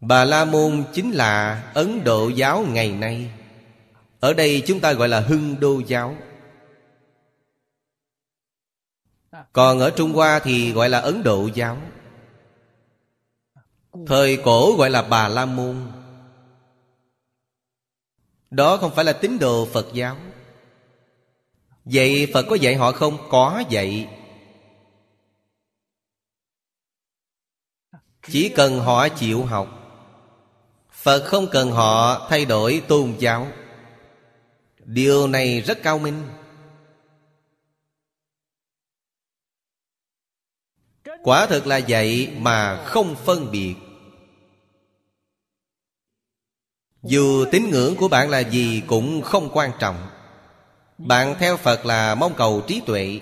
[0.00, 3.30] Bà La Môn chính là Ấn Độ giáo ngày nay.
[4.20, 6.16] Ở đây chúng ta gọi là Hưng Đô giáo.
[9.52, 11.78] Còn ở Trung Hoa thì gọi là Ấn Độ giáo.
[14.06, 15.92] Thời cổ gọi là Bà La Môn.
[18.50, 20.16] Đó không phải là tín đồ Phật giáo.
[21.84, 23.18] Vậy Phật có dạy họ không?
[23.30, 24.08] Có dạy.
[28.22, 29.77] Chỉ cần họ chịu học.
[31.02, 33.48] Phật không cần họ thay đổi tôn giáo.
[34.84, 36.22] Điều này rất cao minh.
[41.22, 43.74] Quả thực là vậy mà không phân biệt.
[47.02, 50.06] Dù tín ngưỡng của bạn là gì cũng không quan trọng.
[50.98, 53.20] Bạn theo Phật là mong cầu trí tuệ.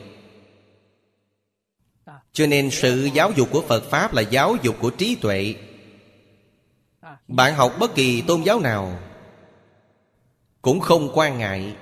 [2.33, 5.55] Cho nên sự giáo dục của Phật Pháp là giáo dục của trí tuệ
[7.29, 8.99] bạn học bất kỳ tôn giáo nào
[10.63, 11.77] Cũng không quan ngại.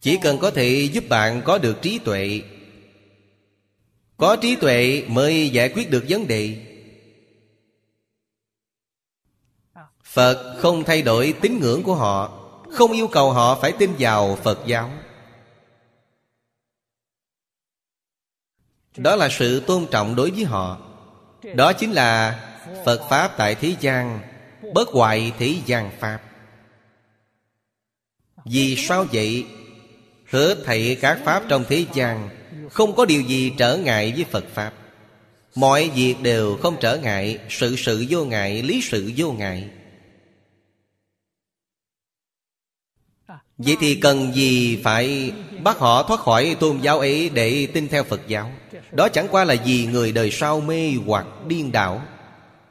[0.00, 2.42] Chỉ cần có thể giúp bạn có được trí tuệ,
[4.16, 6.64] Có trí tuệ mới giải quyết được vấn đề.
[10.04, 14.36] Phật không thay đổi tín ngưỡng của họ, Không yêu cầu họ phải tin vào
[14.36, 14.90] Phật giáo.
[18.96, 20.87] Đó là sự tôn trọng đối với họ.
[21.54, 22.40] Đó chính là
[22.84, 24.20] Phật Pháp tại thế gian
[24.74, 26.20] Bất hoại thế gian Pháp.
[28.44, 29.46] Vì sao vậy?
[30.30, 32.28] Hứa thảy các Pháp trong thế gian
[32.72, 34.72] Không có điều gì trở ngại với Phật Pháp.
[35.54, 39.68] Mọi việc đều không trở ngại Sự sự vô ngại, lý sự vô ngại.
[43.58, 45.32] Vậy thì cần gì phải
[45.62, 48.52] bắt họ thoát khỏi tôn giáo ấy để tin theo Phật giáo?
[48.92, 52.02] Đó chẳng qua là vì người đời sau mê hoặc điên đảo.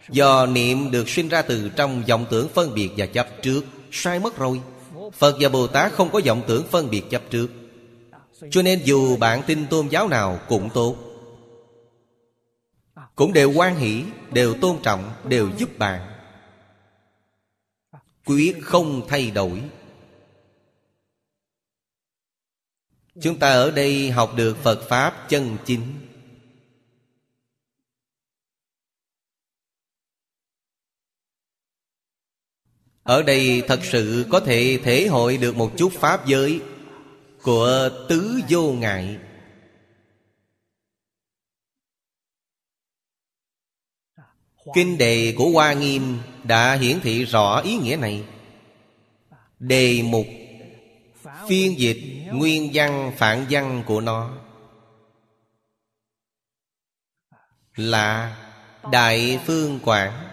[0.09, 4.19] Do niệm được sinh ra từ trong vọng tưởng phân biệt và chấp trước Sai
[4.19, 4.61] mất rồi.
[5.13, 7.49] Phật và Bồ Tát không có vọng tưởng phân biệt chấp trước.
[8.51, 10.95] Cho nên dù bạn tin tôn giáo nào cũng tốt.
[13.15, 16.01] Cũng đều quan hỷ, đều tôn trọng, đều giúp bạn.
[18.25, 19.61] Quyết không thay đổi.
[23.21, 25.81] Chúng ta ở đây học được Phật Pháp chân chính.
[33.07, 36.61] Ở đây thật sự có thể thể hội được một chút Pháp giới
[37.41, 39.17] Của tứ vô ngại.
[44.73, 48.23] Kinh đề của Hoa Nghiêm đã hiển thị rõ ý nghĩa này.
[49.59, 50.25] Đề mục,
[51.47, 52.01] Phiên dịch
[52.31, 54.37] nguyên văn phản văn của nó
[57.75, 58.37] Là
[58.91, 60.26] Đại Phương Quảng.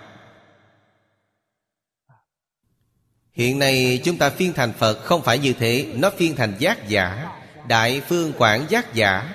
[3.34, 6.88] Hiện nay chúng ta phiên thành Phật không phải như thế, Nó phiên thành giác
[6.88, 7.28] giả,
[7.68, 9.34] Đại Phương Quảng giác giả,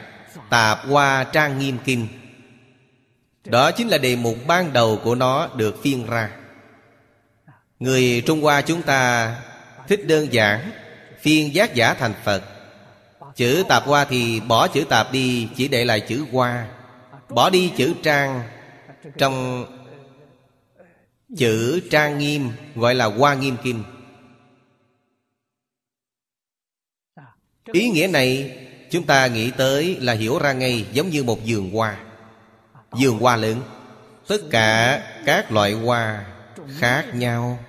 [0.49, 2.07] Tạp qua Trang Nghiêm Kinh.
[3.45, 6.29] Đó chính là đề mục ban đầu của nó được phiên ra.
[7.79, 9.35] Người Trung Hoa chúng ta
[9.87, 10.71] thích đơn giản,
[11.21, 12.43] Phiên giác giả thành Phật.
[13.35, 16.67] Chữ tạp qua thì bỏ chữ tạp đi, Chỉ để lại chữ qua
[17.29, 18.43] Bỏ đi chữ trang,
[19.17, 19.65] Trong
[21.37, 23.83] chữ trang nghiêm Gọi là hoa nghiêm kim.
[27.71, 28.57] Ý nghĩa này,
[28.91, 31.99] Chúng ta nghĩ tới là hiểu ra ngay Giống như một vườn hoa.
[32.91, 33.61] Vườn hoa lớn,
[34.27, 36.25] Tất cả các loại hoa
[36.77, 37.59] khác nhau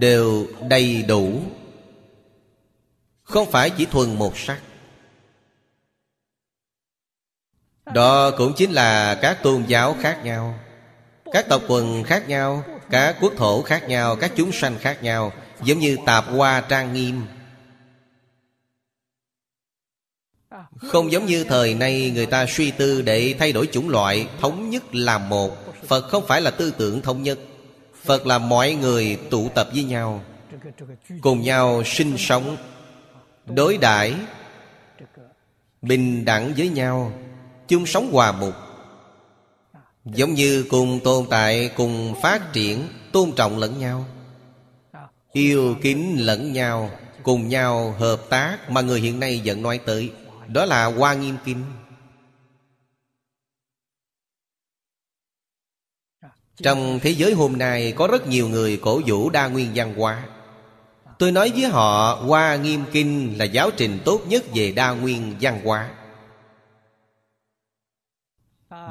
[0.00, 1.42] Đều đầy đủ.
[3.22, 4.60] Không phải chỉ thuần một sắc.
[7.94, 10.58] Đó cũng chính là các tôn giáo khác nhau.
[11.32, 15.32] Các tộc quần khác nhau, Các quốc thổ khác nhau, Các chúng sanh khác nhau,
[15.62, 17.22] Giống như tạp hoa trang nghiêm.
[20.76, 24.70] Không giống như thời nay người ta suy tư để thay đổi chủng loại, Thống
[24.70, 25.56] nhất làm một,
[25.86, 27.38] Phật không phải là tư tưởng thống nhất.
[28.04, 30.22] Phật là mọi người tụ tập với nhau,
[31.20, 32.56] Cùng nhau sinh sống,
[33.46, 34.14] đối đãi,
[35.82, 37.12] bình đẳng với nhau,
[37.68, 38.54] chung sống hòa mục
[40.04, 44.04] giống như cùng tồn tại, cùng phát triển, tôn trọng lẫn nhau.
[45.32, 46.90] Yêu kính lẫn nhau,
[47.22, 50.12] cùng nhau hợp tác mà người hiện nay vẫn nói tới,
[50.48, 51.64] đó là hoa nghiêm kinh.
[56.56, 60.24] Trong thế giới hôm nay, có rất nhiều người cổ vũ đa nguyên văn hóa.
[61.18, 65.34] Tôi nói với họ, Hoa Nghiêm Kinh là giáo trình tốt nhất về đa nguyên
[65.40, 65.90] văn hóa.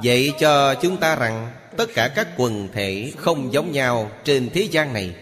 [0.04, 4.62] Vậy cho chúng ta rằng, Tất cả các quần thể không giống nhau trên thế
[4.62, 5.16] gian này.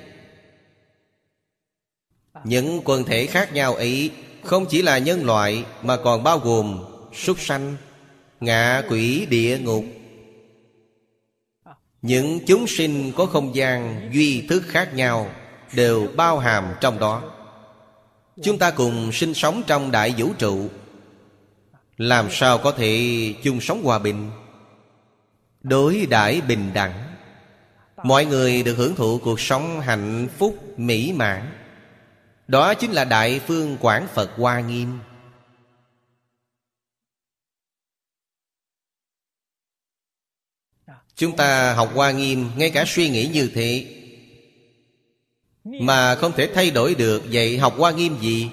[2.44, 4.12] Những quần thể khác nhau ấy
[4.44, 7.76] Không chỉ là nhân loại Mà còn bao gồm súc sanh,
[8.40, 9.86] Ngạ quỷ, địa ngục.
[12.02, 15.30] Những chúng sinh có không gian duy thức khác nhau
[15.74, 17.24] đều bao hàm trong đó.
[18.44, 20.70] Chúng ta cùng sinh sống trong đại vũ trụ.
[21.98, 24.30] Làm sao có thể chung sống hòa bình?
[25.64, 27.16] Đối đãi bình đẳng.
[28.04, 31.52] Mọi người được hưởng thụ cuộc sống hạnh phúc mỹ mãn.
[32.48, 35.00] Đó chính là đại phương quảng phật hoa nghiêm.
[41.16, 43.98] Chúng ta học hoa nghiêm ngay cả suy nghĩ như thế,
[45.64, 47.24] mà không thể thay đổi được.
[47.32, 48.50] Vậy học Hoa Nghiêm gì?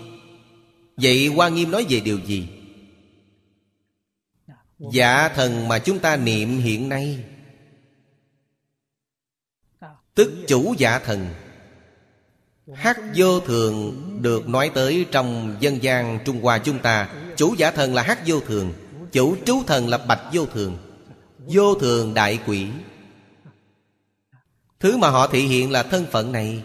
[0.96, 2.48] Vậy Hoa Nghiêm nói về điều gì?
[4.92, 7.24] Giả thần mà chúng ta niệm hiện nay.
[10.14, 11.34] Tức chủ giả thần.
[12.74, 17.14] Hắc vô thường được nói tới trong dân gian Trung Hoa chúng ta.
[17.36, 18.72] Chủ giả thần là hắc vô thường.
[19.12, 20.78] Chủ trú thần là bạch vô thường.
[21.38, 22.68] Vô thường đại quỷ.
[24.80, 26.62] Thứ mà họ thể hiện là thân phận này.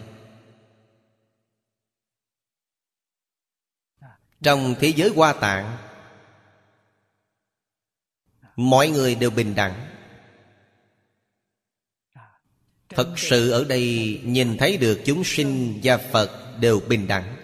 [4.42, 5.76] Trong thế giới hoa tạng
[8.60, 9.86] Mọi người đều bình đẳng.
[12.88, 17.36] Thật sự ở đây nhìn thấy được chúng sinh và Phật đều bình đẳng.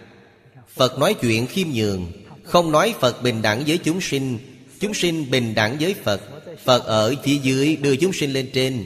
[0.67, 2.11] Phật nói chuyện khiêm nhường,
[2.43, 4.39] Không nói Phật bình đẳng với chúng sinh.
[4.79, 6.21] Chúng sinh bình đẳng với Phật.
[6.63, 8.85] Phật ở phía dưới đưa chúng sinh lên trên.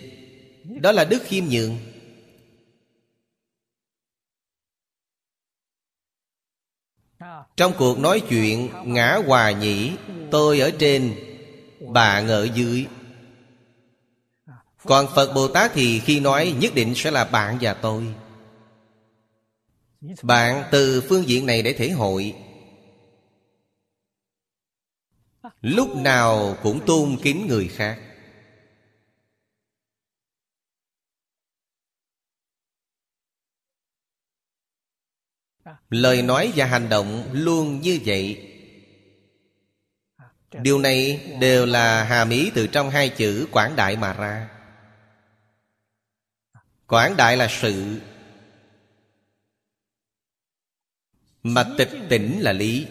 [0.64, 1.78] Đó là đức khiêm nhường.
[7.58, 9.92] Trong cuộc nói chuyện ngã hòa nhĩ,
[10.32, 11.16] Tôi ở trên
[11.90, 12.88] bạn ở dưới.
[14.84, 18.16] Còn Phật Bồ Tát thì khi nói nhất định sẽ là bạn và tôi.
[20.24, 22.36] Bạn từ phương diện này để thể hội.
[25.62, 28.00] Lúc nào cũng tôn kính người khác.
[35.90, 38.51] Lời nói và hành động luôn như vậy.
[40.52, 44.50] Điều này đều là hàm ý từ trong hai chữ quảng đại mà ra.
[46.88, 48.02] Quảng đại là sự,
[51.44, 52.88] Mà tịch tỉnh là lý.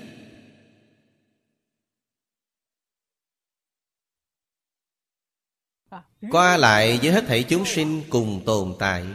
[6.30, 9.06] Qua lại với hết thảy chúng sinh cùng tồn tại.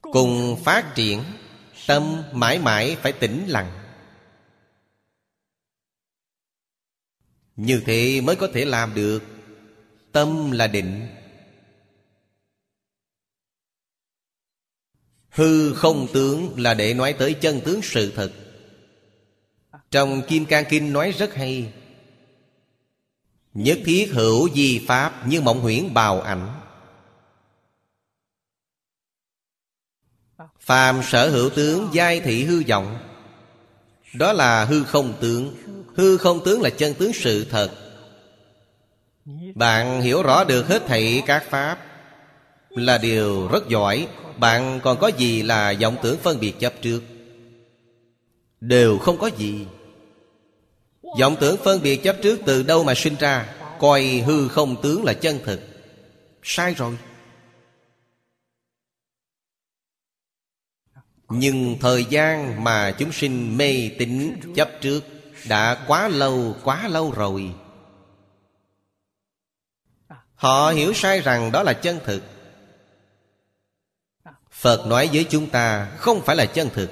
[0.00, 1.24] Cùng phát triển.
[1.86, 3.78] Tâm mãi mãi phải tĩnh lặng.
[7.56, 9.22] Như thế mới có thể làm được.
[10.12, 11.08] Tâm là định.
[15.28, 18.32] Hư không tướng là để nói tới chân tướng sự thật.
[19.90, 21.72] Trong Kim Cang Kinh nói rất hay.
[23.54, 26.61] Nhất thiết hữu di pháp như mộng huyễn bào ảnh.
[30.62, 32.98] Phàm sở hữu tướng, giai thị hư vọng.
[34.14, 35.56] Đó là hư không tướng.
[35.96, 37.70] Hư không tướng là chân tướng sự thật.
[39.54, 41.78] Bạn hiểu rõ được hết thảy các pháp
[42.70, 44.06] Là điều rất giỏi.
[44.38, 47.02] Bạn còn có gì là vọng tưởng phân biệt chấp trước?
[48.60, 49.66] Đều không có gì.
[51.20, 53.46] Vọng tưởng phân biệt chấp trước từ đâu mà sinh ra?
[53.78, 55.60] Coi hư không tướng là chân thực.
[56.42, 56.96] Sai rồi.
[61.34, 65.04] Nhưng thời gian mà chúng sinh mê tín chấp trước
[65.48, 67.54] Đã quá lâu, quá lâu rồi.
[70.34, 72.22] Họ hiểu sai rằng đó là chân thực.
[74.50, 76.90] Phật nói với chúng ta không phải là chân thực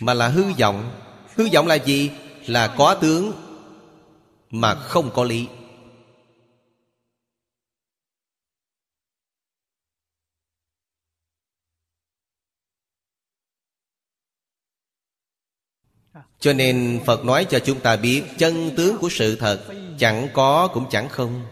[0.00, 1.00] Mà là hư vọng.
[1.36, 2.10] Hư vọng là gì?
[2.46, 3.32] Là có tướng
[4.50, 5.48] Mà không có lý.
[16.40, 19.60] Cho nên Phật nói cho chúng ta biết, Chân tướng của sự thật
[19.98, 21.44] Chẳng có cũng chẳng không.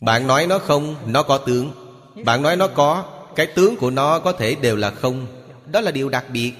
[0.00, 1.72] Bạn nói nó không, Nó có tướng.
[2.24, 3.04] Bạn nói nó có,
[3.36, 5.26] Cái tướng của nó có thể đều là không.
[5.66, 6.52] Đó là điều đặc biệt.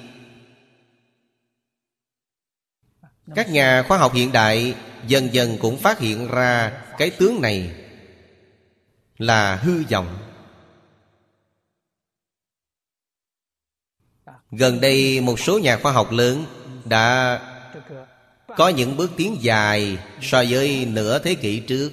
[3.35, 4.75] Các nhà khoa học hiện đại
[5.07, 7.71] Dần dần cũng phát hiện ra Cái tướng này
[9.17, 10.26] Là hư vọng.
[14.51, 16.45] Gần đây một số nhà khoa học lớn
[16.85, 17.39] đã
[18.57, 21.91] có những bước tiến dài so với nửa thế kỷ trước.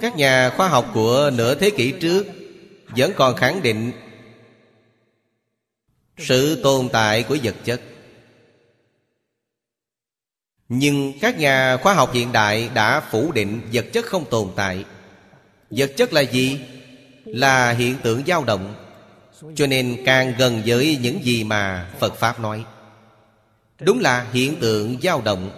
[0.00, 2.26] Các nhà khoa học của nửa thế kỷ trước
[2.96, 3.92] Vẫn còn khẳng định
[6.18, 7.80] Sự tồn tại của vật chất.
[10.68, 14.84] Nhưng các nhà khoa học hiện đại đã phủ định vật chất không tồn tại.
[15.70, 16.60] Vật chất là gì?
[17.26, 18.74] Là hiện tượng dao động,
[19.54, 22.64] cho nên càng gần với những gì mà phật pháp nói.
[23.80, 25.50] Đúng là hiện tượng dao động,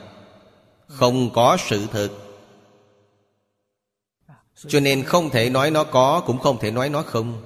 [0.86, 2.24] không có sự thực.
[4.66, 7.42] Cho nên không thể nói nó có, cũng không thể nói nó không.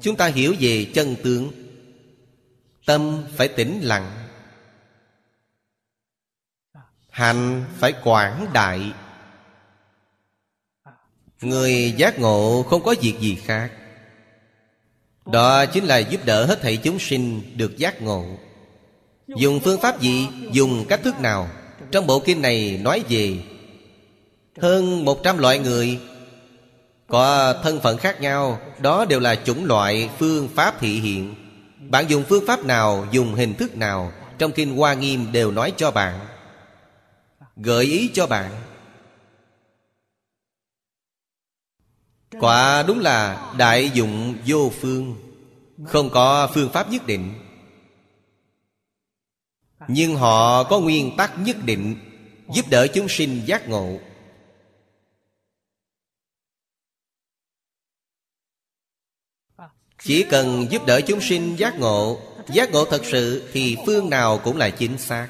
[0.00, 1.50] Chúng ta hiểu về chân tướng,
[2.86, 4.12] tâm phải tĩnh lặng,
[7.10, 8.92] hành phải quảng đại.
[11.40, 13.70] Người giác ngộ không có việc gì khác.
[15.26, 18.24] Đó chính là giúp đỡ hết thảy chúng sinh được giác ngộ.
[19.28, 20.28] Dùng phương pháp gì?
[20.52, 21.48] Dùng cách thức nào?
[21.90, 23.34] Trong bộ kinh này nói về
[24.60, 25.98] Hơn 100 loại người.
[27.08, 31.34] Có thân phận khác nhau, Đó đều là chủng loại phương pháp thị hiện.
[31.78, 34.12] Bạn dùng phương pháp nào, Dùng hình thức nào?
[34.38, 36.20] Trong kinh Hoa Nghiêm đều nói cho bạn.
[37.56, 38.50] Gợi ý cho bạn.
[42.40, 45.16] Quả đúng là đại dụng vô phương,
[45.84, 47.34] Không có phương pháp nhất định.
[49.88, 51.96] Nhưng họ có nguyên tắc nhất định,
[52.54, 53.98] Giúp đỡ chúng sinh giác ngộ.
[60.02, 64.40] Chỉ cần giúp đỡ chúng sinh giác ngộ Giác ngộ thật sự Thì phương nào
[64.44, 65.28] cũng là chính xác.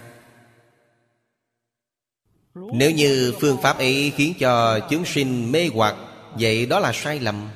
[2.55, 5.97] Nếu như phương pháp ấy khiến cho chúng sinh mê hoặc
[6.41, 7.49] Vậy đó là sai lầm.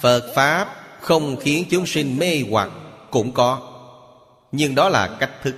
[0.00, 2.70] Phật Pháp không khiến chúng sinh mê hoặc
[3.10, 3.70] Cũng có,
[4.52, 5.54] Nhưng đó là cách thức.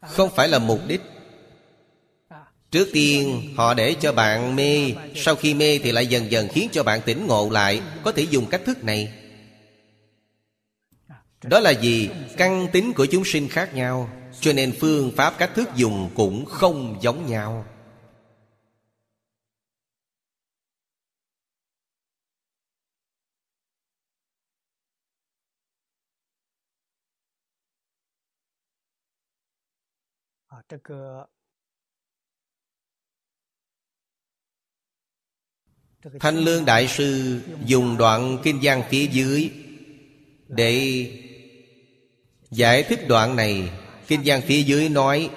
[0.00, 1.00] Không phải là mục đích.
[2.70, 6.68] Trước tiên, họ để cho bạn mê, Sau khi mê thì lại dần dần khiến
[6.72, 9.12] cho bạn tỉnh ngộ lại, Có thể dùng cách thức này.
[11.42, 12.10] Đó là gì?
[12.36, 16.44] Căn tính của chúng sinh khác nhau, Cho nên phương pháp cách thức dùng cũng
[16.44, 17.64] không giống nhau.
[36.20, 39.50] Thanh Lương Đại Sư dùng đoạn Kinh văn phía dưới
[40.48, 41.06] Để
[42.50, 43.70] giải thích đoạn này.
[44.06, 45.30] Kinh văn phía dưới nói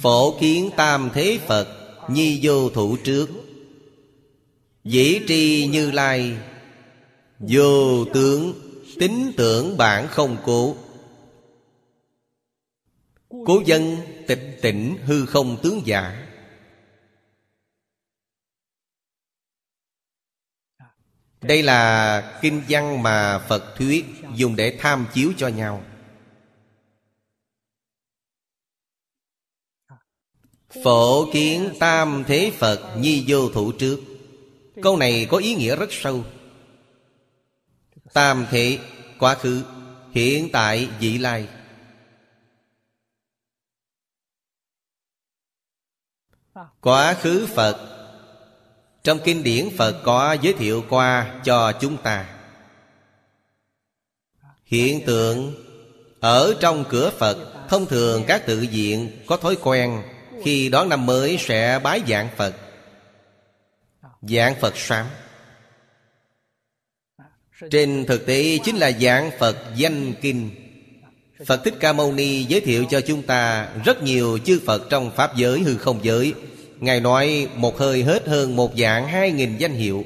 [0.00, 1.68] Phổ kiến tam thế Phật
[2.08, 3.28] Nhi vô thủ trước.
[4.84, 6.36] Dĩ tri như lai
[7.38, 8.54] Vô tướng
[8.98, 10.76] Tính tưởng bản không cố
[13.28, 16.28] Cố dân tịch tỉnh hư không tướng giả.
[21.40, 24.04] Đây là kinh văn mà Phật thuyết
[24.34, 25.84] Dùng để tham chiếu cho nhau.
[30.84, 34.00] Phổ kiến tam thế Phật nhi vô thủ trước.
[34.82, 36.24] Câu này có ý nghĩa rất sâu.
[38.12, 38.78] Tam thế
[39.18, 39.64] quá khứ,
[40.12, 41.48] Hiện tại, vị lai.
[46.80, 47.76] Quá khứ Phật.
[49.04, 52.26] Trong kinh điển, Phật có giới thiệu qua cho chúng ta.
[54.64, 55.64] Hiện tượng
[56.20, 57.38] Ở trong cửa Phật,
[57.68, 60.02] Thông thường các tự viện có thói quen
[60.44, 62.54] Khi đón năm mới sẽ bái dạng Phật.
[64.22, 65.06] Dạng Phật sám.
[67.70, 70.50] Trên thực tế chính là dạng Phật danh kinh.
[71.46, 75.10] Phật Thích Ca Mâu Ni giới thiệu cho chúng ta Rất nhiều chư Phật trong
[75.10, 76.34] Pháp giới hư không giới.
[76.80, 80.04] Ngài nói một hơi hết hơn một dạng hai nghìn danh hiệu.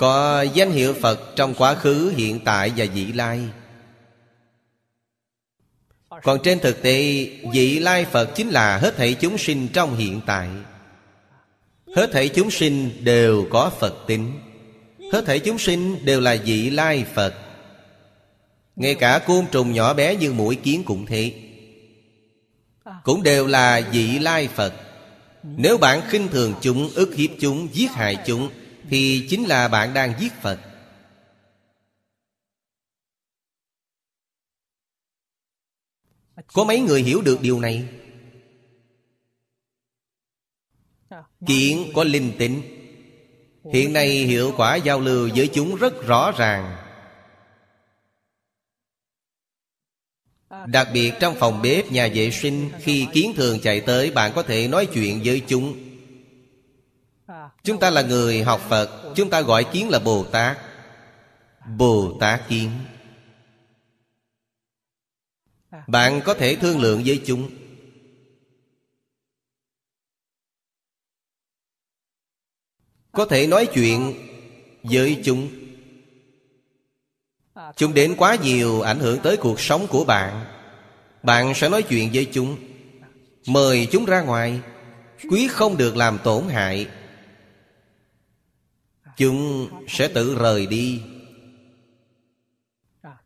[0.00, 3.40] Có danh hiệu Phật trong quá khứ, hiện tại và vị lai.
[6.22, 10.20] Còn trên thực tế Vị lai Phật chính là hết thảy chúng sinh trong hiện
[10.26, 10.48] tại.
[11.96, 14.40] Hết thảy chúng sinh đều có Phật tính.
[15.12, 17.34] Hết thảy chúng sinh đều là vị lai Phật.
[18.78, 21.32] Ngay cả côn trùng nhỏ bé như mũi kiến cũng thế.
[23.04, 24.74] Cũng đều là vị lai Phật.
[25.42, 28.50] Nếu bạn khinh thường chúng, ức hiếp chúng, giết hại chúng
[28.90, 30.60] Thì chính là bạn đang giết Phật.
[36.52, 37.88] Có mấy người hiểu được điều này?
[41.46, 42.62] Kiện có linh tính.
[43.72, 46.87] Hiện nay hiệu quả giao lưu với chúng rất rõ ràng.
[50.72, 54.42] Đặc biệt trong phòng bếp nhà vệ sinh, Khi kiến thường chạy tới, Bạn có
[54.42, 55.78] thể nói chuyện với chúng.
[57.64, 60.58] Chúng ta là người học Phật, Chúng ta gọi kiến là Bồ Tát.
[61.76, 62.70] Bồ Tát kiến.
[65.86, 67.50] Bạn có thể thương lượng với chúng.
[73.12, 74.14] Có thể nói chuyện
[74.82, 75.48] với chúng.
[77.76, 80.57] Chúng đến quá nhiều ảnh hưởng tới cuộc sống của bạn.
[81.22, 82.56] Bạn sẽ nói chuyện với chúng.
[83.46, 84.60] Mời chúng ra ngoài.
[85.30, 86.86] Quý không được làm tổn hại.
[89.16, 91.02] Chúng sẽ tự rời đi.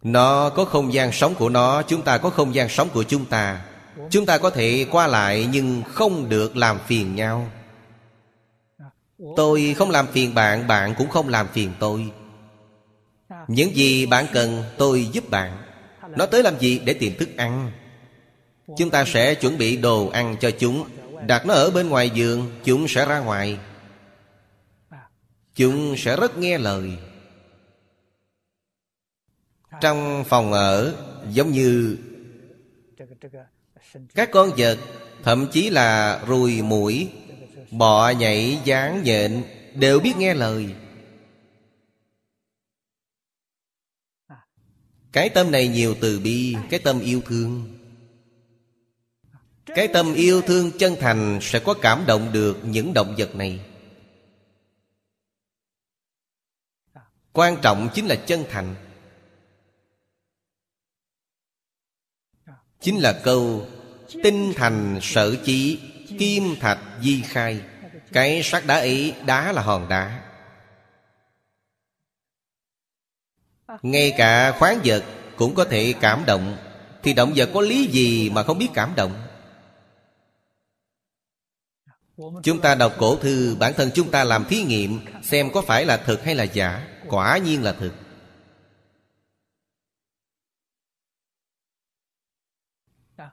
[0.03, 3.25] Nó có không gian sống của nó, Chúng ta có không gian sống của chúng
[3.25, 3.65] ta.
[4.11, 7.51] Chúng ta có thể qua lại Nhưng không được làm phiền nhau.
[9.37, 12.11] Tôi không làm phiền bạn Bạn cũng không làm phiền tôi.
[13.49, 15.57] Những gì bạn cần, tôi giúp bạn.
[16.17, 16.79] Nó tới làm gì?
[16.85, 17.73] Để tìm thức ăn.
[18.67, 20.89] Chúng ta sẽ chuẩn bị đồ ăn cho chúng.
[21.27, 23.59] Đặt nó ở bên ngoài giường, Chúng sẽ ra ngoài.
[25.55, 26.91] Chúng sẽ rất nghe lời.
[29.81, 30.95] Trong phòng ở,
[31.31, 31.99] Giống như
[34.15, 34.79] Các con vật,
[35.23, 37.11] Thậm chí là ruồi mũi
[37.71, 39.43] Bọ nhảy, dáng nhện,
[39.75, 40.75] Đều biết nghe lời.
[45.13, 47.82] Cái tâm này nhiều từ bi, Cái tâm yêu thương.
[49.75, 53.61] Cái tâm yêu thương chân thành Sẽ có cảm động được những động vật này.
[57.33, 58.75] Quan trọng chính là chân thành.
[62.81, 63.67] Chính là câu,
[64.23, 65.81] Tinh thành sở chí,
[66.19, 67.61] Kim thạch di khai.
[68.13, 70.29] Cái sắc đá ấy Đá là hòn đá.
[73.83, 75.05] Ngay cả khoáng vật
[75.37, 76.57] Cũng có thể cảm động.
[77.03, 79.32] Thì động vật có lý gì mà không biết cảm động?
[82.43, 85.85] Chúng ta đọc cổ thư, Bản thân chúng ta làm thí nghiệm, Xem có phải
[85.85, 86.87] là thật hay là giả.
[87.09, 87.93] Quả nhiên là thực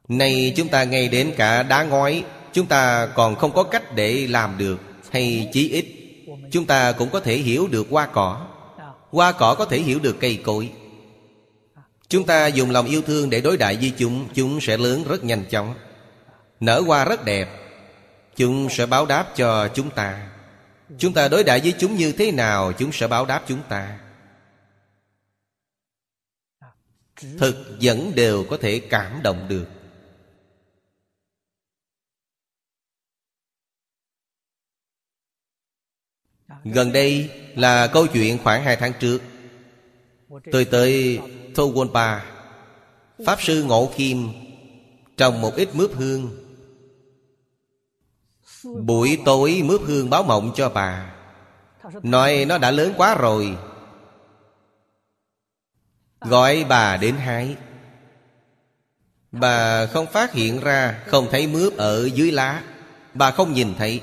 [0.08, 2.24] Nay chúng ta ngay đến cả đá ngói.
[2.54, 4.80] Chúng ta còn không có cách để làm được,
[5.12, 5.86] Hay chí ít.
[6.52, 8.48] Chúng ta cũng có thể hiểu được hoa cỏ.
[9.10, 10.70] Hoa cỏ có thể hiểu được cây cối.
[12.08, 14.28] Chúng ta dùng lòng yêu thương để đối đại với chúng.
[14.34, 15.74] Chúng sẽ lớn rất nhanh chóng.
[16.60, 17.69] Nở hoa rất đẹp.
[18.40, 20.32] Chúng sẽ báo đáp cho chúng ta.
[20.98, 24.00] Chúng ta đối đại với chúng như thế nào Chúng sẽ báo đáp chúng ta.
[27.38, 29.68] Thực vẫn đều có thể cảm động được.
[36.64, 39.22] Gần đây là câu chuyện khoảng hai tháng trước
[40.52, 41.20] Tôi tới
[41.56, 42.26] Thô Pa,
[43.26, 44.28] Pháp sư Ngộ Kim
[45.18, 46.39] Trồng một ít mướp hương.
[48.64, 51.12] Buổi tối mướp hương báo mộng cho bà.
[52.04, 53.56] Nói, nó đã lớn quá rồi.
[56.22, 57.56] Gọi bà đến hái.
[59.32, 62.64] Bà không phát hiện ra, Không thấy mướp ở dưới lá.
[63.14, 64.02] Bà không nhìn thấy.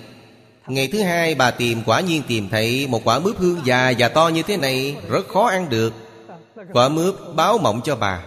[0.67, 4.09] Ngày thứ hai bà tìm, quả nhiên tìm thấy Một quả mướp hương già và
[4.09, 5.93] to như thế này, Rất khó ăn được.
[6.73, 8.23] Quả mướp báo mộng cho bà.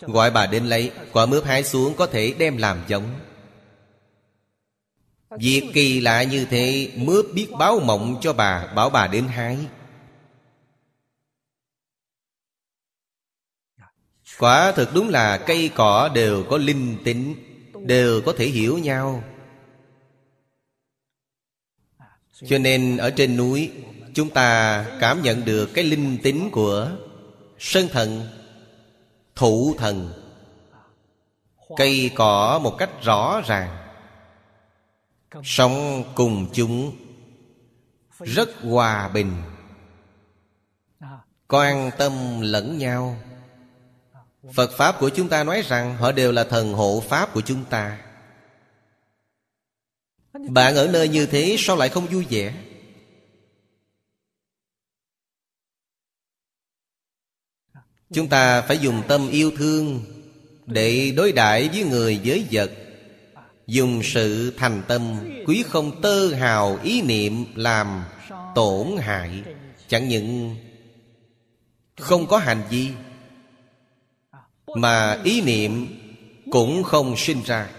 [0.00, 3.04] Gọi bà đến lấy, Quả mướp hái xuống có thể đem làm giống.
[5.38, 9.58] Việc kỳ lạ như thế Mướp biết báo mộng cho bà Bảo bà đến hái.
[14.38, 17.34] Quả thực đúng là cây cỏ đều có linh tính
[17.86, 19.24] Đều có thể hiểu nhau.
[22.46, 23.70] Cho nên ở trên núi
[24.14, 26.90] Chúng ta cảm nhận được cái linh tính của
[27.58, 28.28] Sơn thần
[29.34, 30.12] Thụ thần.
[31.76, 33.81] Cây cỏ một cách rõ ràng
[35.44, 36.96] Sống cùng chúng.
[38.18, 39.42] Rất hòa bình.
[41.48, 43.16] Quan tâm lẫn nhau.
[44.54, 47.64] Phật Pháp của chúng ta nói rằng Họ đều là thần hộ Pháp của chúng
[47.64, 48.00] ta.
[50.48, 52.54] Bạn ở nơi như thế sao lại không vui vẻ?
[58.12, 60.04] Chúng ta phải dùng tâm yêu thương
[60.66, 62.70] Để đối đãi với người với vật
[63.66, 68.04] Dùng sự thành tâm, Quý không tơ hào ý niệm Làm
[68.54, 69.42] tổn hại.
[69.88, 70.56] Chẳng những
[71.96, 72.88] Không có hành vi,
[74.76, 75.86] Mà ý niệm
[76.50, 77.70] Cũng không sinh ra.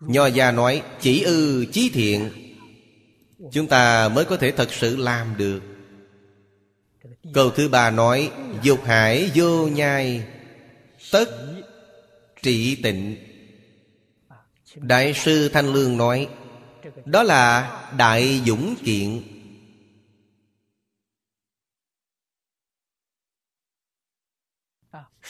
[0.00, 2.30] Nho gia nói, Chỉ ư chí thiện,
[3.52, 5.60] Chúng ta mới có thể thật sự làm được.
[7.34, 8.32] Câu thứ ba nói,
[8.62, 10.24] Dục hải vô nhai
[11.12, 11.56] Tất
[12.42, 13.16] trị tịnh.
[14.74, 16.28] Đại sư Thanh Lương nói,
[17.04, 19.22] Đó là đại dũng kiện.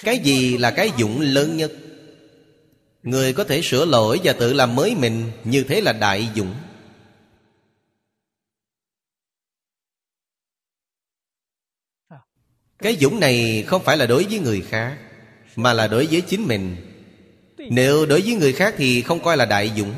[0.02, 1.72] Cái gì là cái dũng lớn nhất?
[3.02, 6.54] Người có thể sửa lỗi và tự làm mới mình Như thế là đại dũng.
[12.78, 15.09] Cái dũng này không phải là đối với người khác
[15.56, 16.76] mà là đối với chính mình.
[17.58, 19.94] Nếu đối với người khác thì không coi là đại dũng.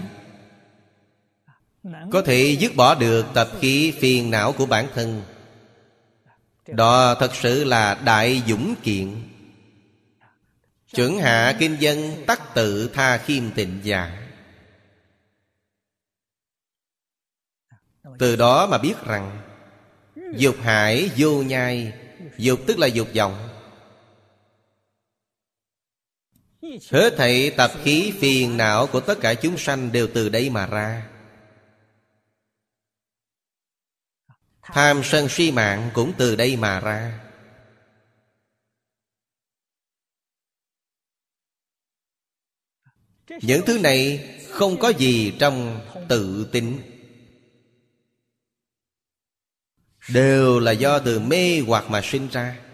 [2.10, 5.22] Có thể dứt bỏ được tập khí phiền não của bản thân.
[6.68, 9.22] Đó thật sự là đại dũng kiện.
[10.94, 14.18] Chuẩn hạ kinh dân tắc tự tha khiêm tịnh giả.
[18.18, 19.42] Từ đó mà biết rằng,
[20.36, 21.92] dục hải vô nhai,
[22.38, 23.48] dục tức là dục vọng.
[26.90, 30.66] Hết thảy tập khí phiền não của tất cả chúng sanh đều từ đây mà
[30.66, 31.08] ra.
[34.62, 37.20] Tham sân si mạng cũng từ đây mà ra.
[43.42, 46.80] Những thứ này không có gì trong tự tính.
[50.08, 52.71] Đều là do từ mê hoặc mà sinh ra.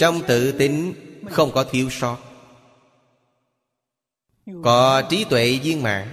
[0.00, 0.94] Trong tự tính,
[1.30, 2.18] không có thiếu sót.
[4.62, 6.08] Có trí tuệ viên mãn,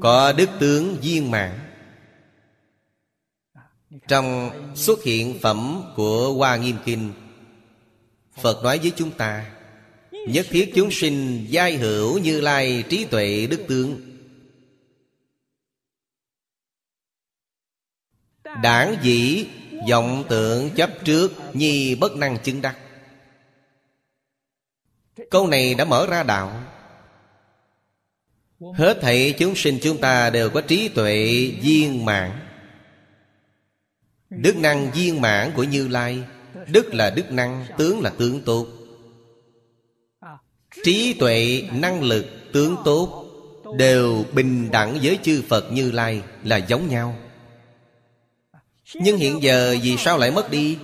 [0.00, 1.58] Có đức tướng viên mãn.
[4.08, 7.12] Trong xuất hiện phẩm của Hoa Nghiêm Kinh,
[8.42, 9.50] Phật nói với chúng ta,
[10.28, 14.00] Nhất thiết chúng sinh giai hữu như lai trí tuệ đức tướng.
[18.62, 19.46] Đảng dĩ
[19.90, 22.76] vọng tượng chấp trước Nhi bất năng chứng đắc.
[25.30, 26.62] Câu này đã mở ra đạo.
[28.74, 32.30] Hết thảy chúng sinh chúng ta đều có trí tuệ viên mãn.
[34.30, 36.22] Đức năng viên mãn của Như Lai
[36.66, 38.66] Đức là đức năng, tướng là tướng tốt.
[40.84, 43.18] Trí tuệ, năng lực, tướng tốt
[43.78, 47.16] Đều bình đẳng với chư Phật Như Lai là giống nhau.
[48.94, 50.78] Nhưng hiện giờ vì sao lại mất đi?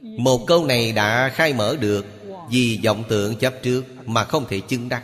[0.00, 2.06] Một câu này đã khai mở được
[2.50, 5.02] Vì vọng tượng chấp trước mà không thể chứng đắc.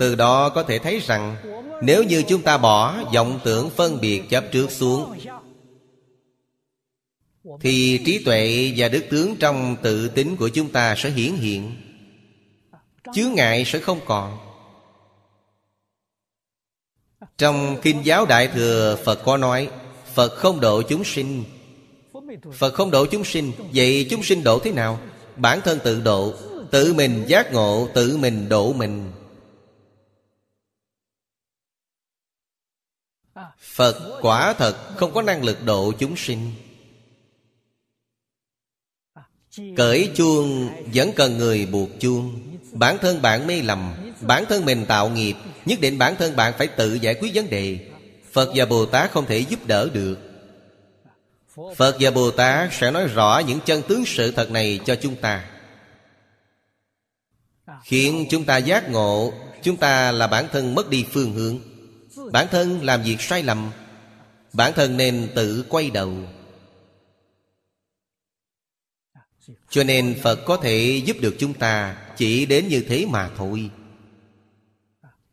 [0.00, 1.36] Từ đó có thể thấy rằng
[1.82, 5.18] Nếu như chúng ta bỏ vọng tưởng phân biệt chấp trước xuống,
[7.60, 11.76] thì trí tuệ và đức tướng trong tự tính của chúng ta sẽ hiển hiện.
[13.14, 14.38] Chướng ngại sẽ không còn.
[17.38, 19.70] Trong kinh giáo đại thừa, phật có nói
[20.14, 21.44] phật không độ chúng sinh.
[22.52, 25.00] Phật không độ chúng sinh, vậy chúng sinh độ thế nào?
[25.36, 26.34] Bản thân tự độ,
[26.70, 29.12] tự mình giác ngộ, tự mình độ mình.
[33.58, 36.52] Phật quả thật không có năng lực độ chúng sinh.
[39.76, 42.40] Cởi chuông vẫn cần người buộc chuông.
[42.72, 45.34] Bản thân bạn mê lầm, Bản thân mình tạo nghiệp,
[45.64, 47.91] Nhất định bản thân bạn phải tự giải quyết vấn đề.
[48.32, 50.18] Phật và Bồ Tát không thể giúp đỡ được.
[51.76, 55.16] Phật và Bồ Tát sẽ nói rõ những chân tướng sự thật này cho chúng
[55.16, 55.48] ta.
[57.84, 59.32] Khiến chúng ta giác ngộ,
[59.62, 61.58] Chúng ta là bản thân mất đi phương hướng.
[62.32, 63.70] Bản thân làm việc sai lầm,
[64.52, 66.16] Bản thân nên tự quay đầu.
[69.70, 73.70] Cho nên phật có thể giúp được chúng ta chỉ đến như thế mà thôi.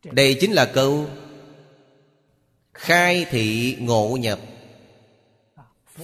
[0.04, 1.10] Đây chính là câu
[2.80, 4.40] khai thị ngộ nhập.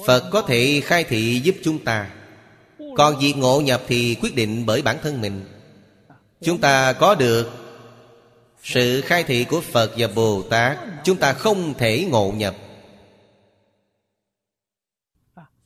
[0.05, 2.09] Phật có thể khai thị giúp chúng ta.
[2.97, 5.45] Còn việc ngộ nhập thì quyết định bởi bản thân mình.
[6.41, 7.51] Chúng ta có được
[8.63, 12.55] sự khai thị của phật và bồ tát, chúng ta không thể ngộ nhập.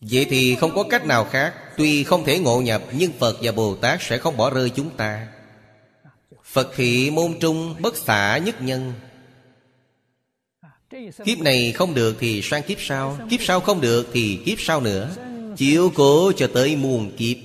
[0.02, 1.54] Vậy thì không có cách nào khác.
[1.78, 4.90] Tuy không thể ngộ nhập, Nhưng Phật và Bồ Tát sẽ không bỏ rơi chúng
[4.90, 5.28] ta.
[6.44, 8.94] Phật thị môn trung bất xả nhất nhân.
[11.26, 13.18] Kiếp này không được thì sang kiếp sau.
[13.30, 15.10] Kiếp sau không được thì kiếp sau nữa.
[15.58, 17.38] Chiếu cố cho tới muôn kiếp.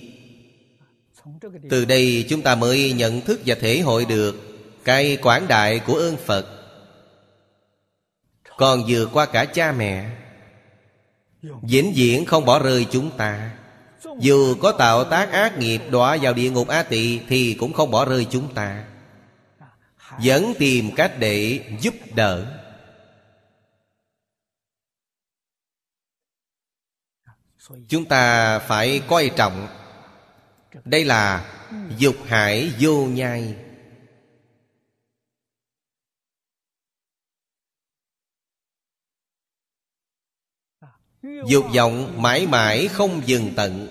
[1.71, 4.37] Từ đây chúng ta mới nhận thức và thể hội được
[4.85, 6.47] Cái quảng đại của ơn Phật.
[8.57, 10.11] Còn vừa qua cả cha mẹ,
[11.63, 13.51] vĩnh viễn không bỏ rơi chúng ta.
[14.21, 17.91] Dù có tạo tác ác nghiệp đọa vào địa ngục a tỳ thì cũng không
[17.91, 18.85] bỏ rơi chúng ta.
[20.25, 22.64] Vẫn tìm cách để giúp đỡ.
[27.89, 29.69] Chúng ta phải coi trọng.
[30.85, 31.51] Đây là
[31.99, 33.55] dục hải vô nhai.
[41.47, 43.89] Dục vọng mãi mãi không dừng tận.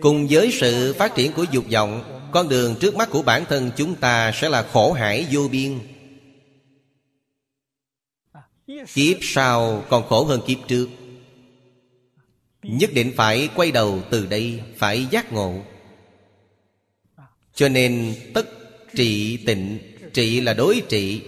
[0.00, 3.70] Cùng với sự phát triển của dục vọng, Con đường trước mắt của bản thân
[3.76, 5.78] chúng ta sẽ là khổ hải vô biên.
[8.66, 10.88] Kiếp sau còn khổ hơn kiếp trước
[12.68, 15.62] nhất định phải quay đầu từ đây, phải giác ngộ.
[17.54, 18.46] Cho nên tất
[18.94, 19.78] trị tịnh,
[20.12, 21.22] trị là đối trị.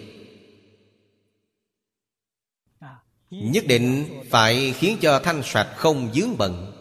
[3.31, 6.73] Nhất định phải khiến cho thanh sạch không dướng bận.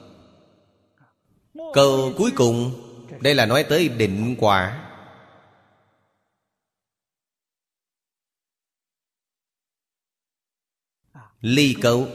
[1.73, 2.81] Câu cuối cùng,
[3.21, 4.83] đây là nói tới định quả.
[11.41, 12.07] Ly câu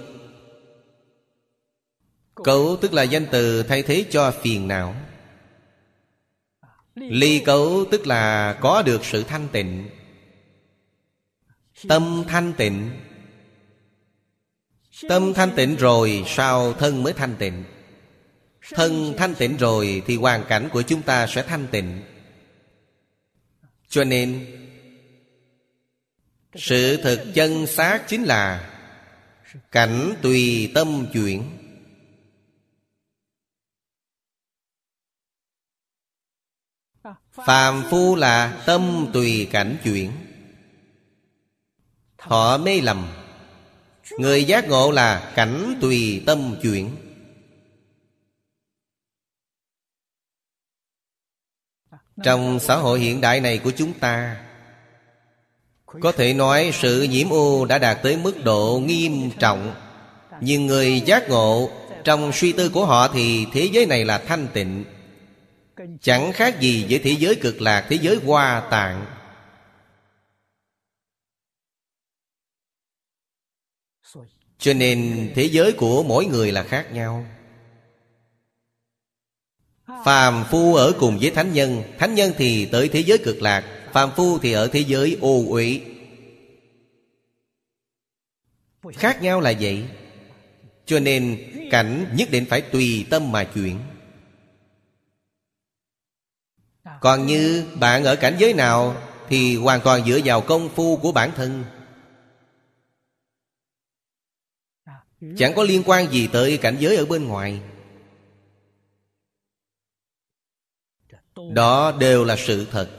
[2.44, 4.94] Cấu tức là danh từ thay thế cho phiền não.
[6.94, 9.88] Ly cấu tức là có được sự thanh tịnh.
[11.88, 12.90] Tâm thanh tịnh.
[15.08, 17.64] Tâm thanh tịnh rồi sao thân mới thanh tịnh?
[18.70, 22.02] Thân thanh tịnh rồi thì hoàn cảnh của chúng ta sẽ thanh tịnh.
[23.88, 24.46] Cho nên,
[26.54, 28.70] Sự thực chân xác chính là
[29.72, 31.61] Cảnh tùy tâm chuyển.
[37.32, 40.10] Phàm phu là tâm tùy cảnh chuyển.
[42.18, 43.08] Họ mê lầm.
[44.18, 46.90] Người giác ngộ là cảnh tùy tâm chuyển.
[52.22, 54.44] Trong xã hội hiện đại này của chúng ta,
[56.00, 59.74] Có thể nói sự nhiễm ô đã đạt tới mức độ nghiêm trọng.
[60.40, 61.70] Nhưng người giác ngộ,
[62.04, 64.84] Trong suy tư của họ thì thế giới này là thanh tịnh.
[66.00, 69.06] Chẳng khác gì với thế giới cực lạc, Thế giới hoa tạng.
[74.58, 77.26] Cho nên thế giới của mỗi người là khác nhau.
[80.04, 83.90] Phàm phu ở cùng với thánh nhân Thánh nhân thì tới thế giới cực lạc,
[83.92, 85.80] Phàm phu thì ở thế giới ô uỷ.
[88.92, 89.84] Khác nhau là vậy.
[90.86, 93.78] Cho nên cảnh nhất định phải tùy tâm mà chuyển.
[97.02, 98.96] Còn như bạn ở cảnh giới nào
[99.28, 101.64] Thì hoàn toàn dựa vào công phu của bản thân.
[105.36, 107.60] Chẳng có liên quan gì tới cảnh giới ở bên ngoài.
[111.52, 112.90] Đó đều là sự thật.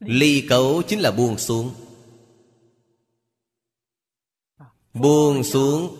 [0.00, 1.74] Ly cấu chính là buông xuống.
[4.94, 5.96] Buông xuống,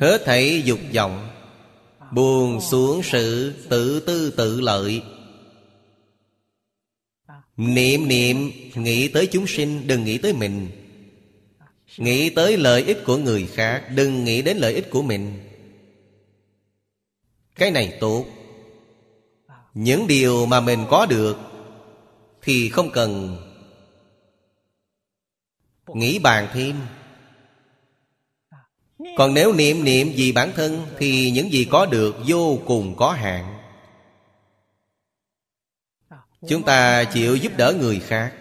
[0.00, 1.39] Hết thảy dục vọng
[2.12, 5.02] buồn xuống sự tự tư tự lợi.
[7.56, 10.68] Niệm niệm, Nghĩ tới chúng sinh, Đừng nghĩ tới mình.
[11.96, 15.32] Nghĩ tới lợi ích của người khác, Đừng nghĩ đến lợi ích của mình.
[17.54, 18.26] Cái này tốt.
[19.74, 21.36] Những điều mà mình có được
[22.42, 23.36] Thì không cần
[25.94, 26.76] Nghĩ bàn thêm.
[29.20, 33.12] Còn nếu niệm niệm vì bản thân Thì những gì có được vô cùng có
[33.12, 33.58] hạn.
[36.48, 38.34] Chúng ta chịu giúp đỡ người khác.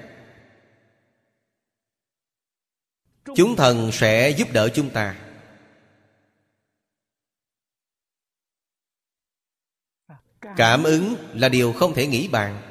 [3.35, 5.15] Chúng thần sẽ giúp đỡ chúng ta.
[10.57, 12.61] Cảm ứng là điều không thể nghĩ bàn.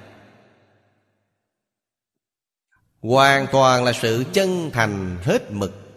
[3.01, 5.88] Hoàn toàn là sự chân thành hết mực.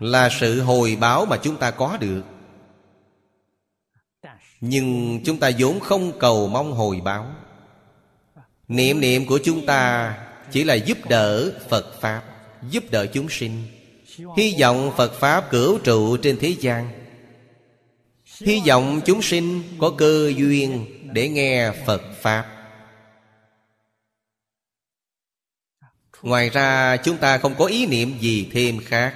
[0.00, 2.22] Là sự hồi báo mà chúng ta có được.
[4.60, 7.26] Nhưng chúng ta vốn không cầu mong hồi báo.
[8.68, 10.14] Niệm niệm của chúng ta
[10.50, 12.22] chỉ là giúp đỡ phật pháp,
[12.70, 13.62] giúp đỡ chúng sinh.
[14.36, 16.88] Hy vọng phật pháp cửu trụ trên thế gian.
[18.40, 22.46] Hy vọng chúng sinh có cơ duyên để nghe phật pháp.
[26.22, 29.14] Ngoài ra, chúng ta không có ý niệm gì thêm khác.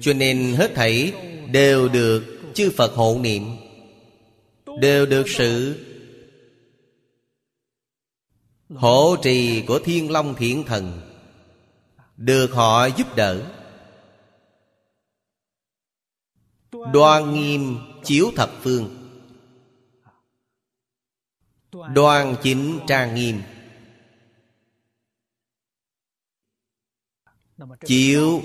[0.00, 1.12] Cho nên hết thảy
[1.50, 2.24] đều được
[2.54, 3.42] chư phật hộ niệm,
[4.80, 5.84] đều được sự
[8.74, 11.00] Hộ trì của Thiên Long Thiện Thần,
[12.16, 13.54] Được họ giúp đỡ.
[16.92, 19.08] Đoan nghiêm chiếu thập phương,
[21.94, 23.42] Đoan chính trang nghiêm,
[27.86, 28.42] Chiếu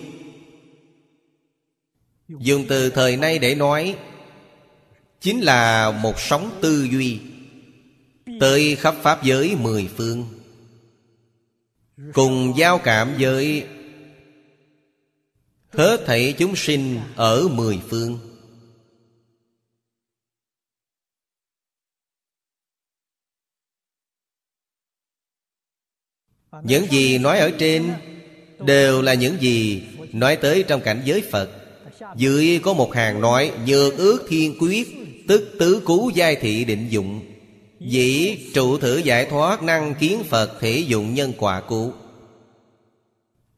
[2.39, 3.95] Dùng từ thời nay để nói,
[5.21, 7.19] Chính là một sóng tư duy,
[8.39, 10.25] Tới khắp Pháp giới mười phương.
[12.13, 13.67] Cùng giao cảm với
[15.69, 18.19] Hết thảy chúng sinh ở mười phương.
[26.63, 27.93] Những gì nói ở trên
[28.65, 29.83] Đều là những gì
[30.13, 31.62] Nói tới trong cảnh giới Phật.
[32.15, 34.87] Dưới có một hàng nói Nhược ước thiên quyết,
[35.27, 37.21] Tức tứ cú giai thị định dụng.
[37.79, 41.93] Dĩ, trụ thử giải thoát năng kiến Phật thể dụng nhân quả cũ.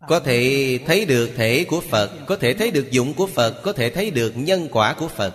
[0.07, 3.73] Có thể thấy được thể của Phật, Có thể thấy được dụng của Phật, Có
[3.73, 5.33] thể thấy được nhân quả của Phật.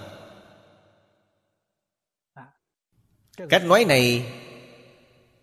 [3.48, 4.24] Cách nói này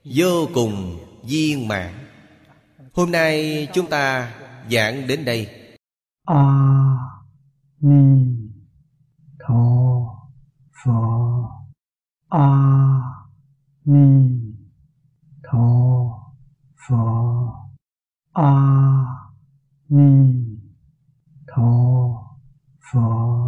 [0.04, 1.94] Vô cùng viên mãn.
[2.94, 4.34] Hôm nay chúng ta
[4.72, 5.48] giảng đến đây.
[6.26, 6.36] À.
[7.80, 8.52] 弥
[9.38, 10.32] 陀
[10.72, 11.48] 佛
[12.30, 13.28] 阿
[13.84, 14.58] 弥
[15.44, 16.34] 陀
[16.76, 17.70] 佛
[18.32, 19.30] 阿
[19.86, 20.60] 弥
[21.46, 22.38] 陀
[22.80, 23.48] 佛。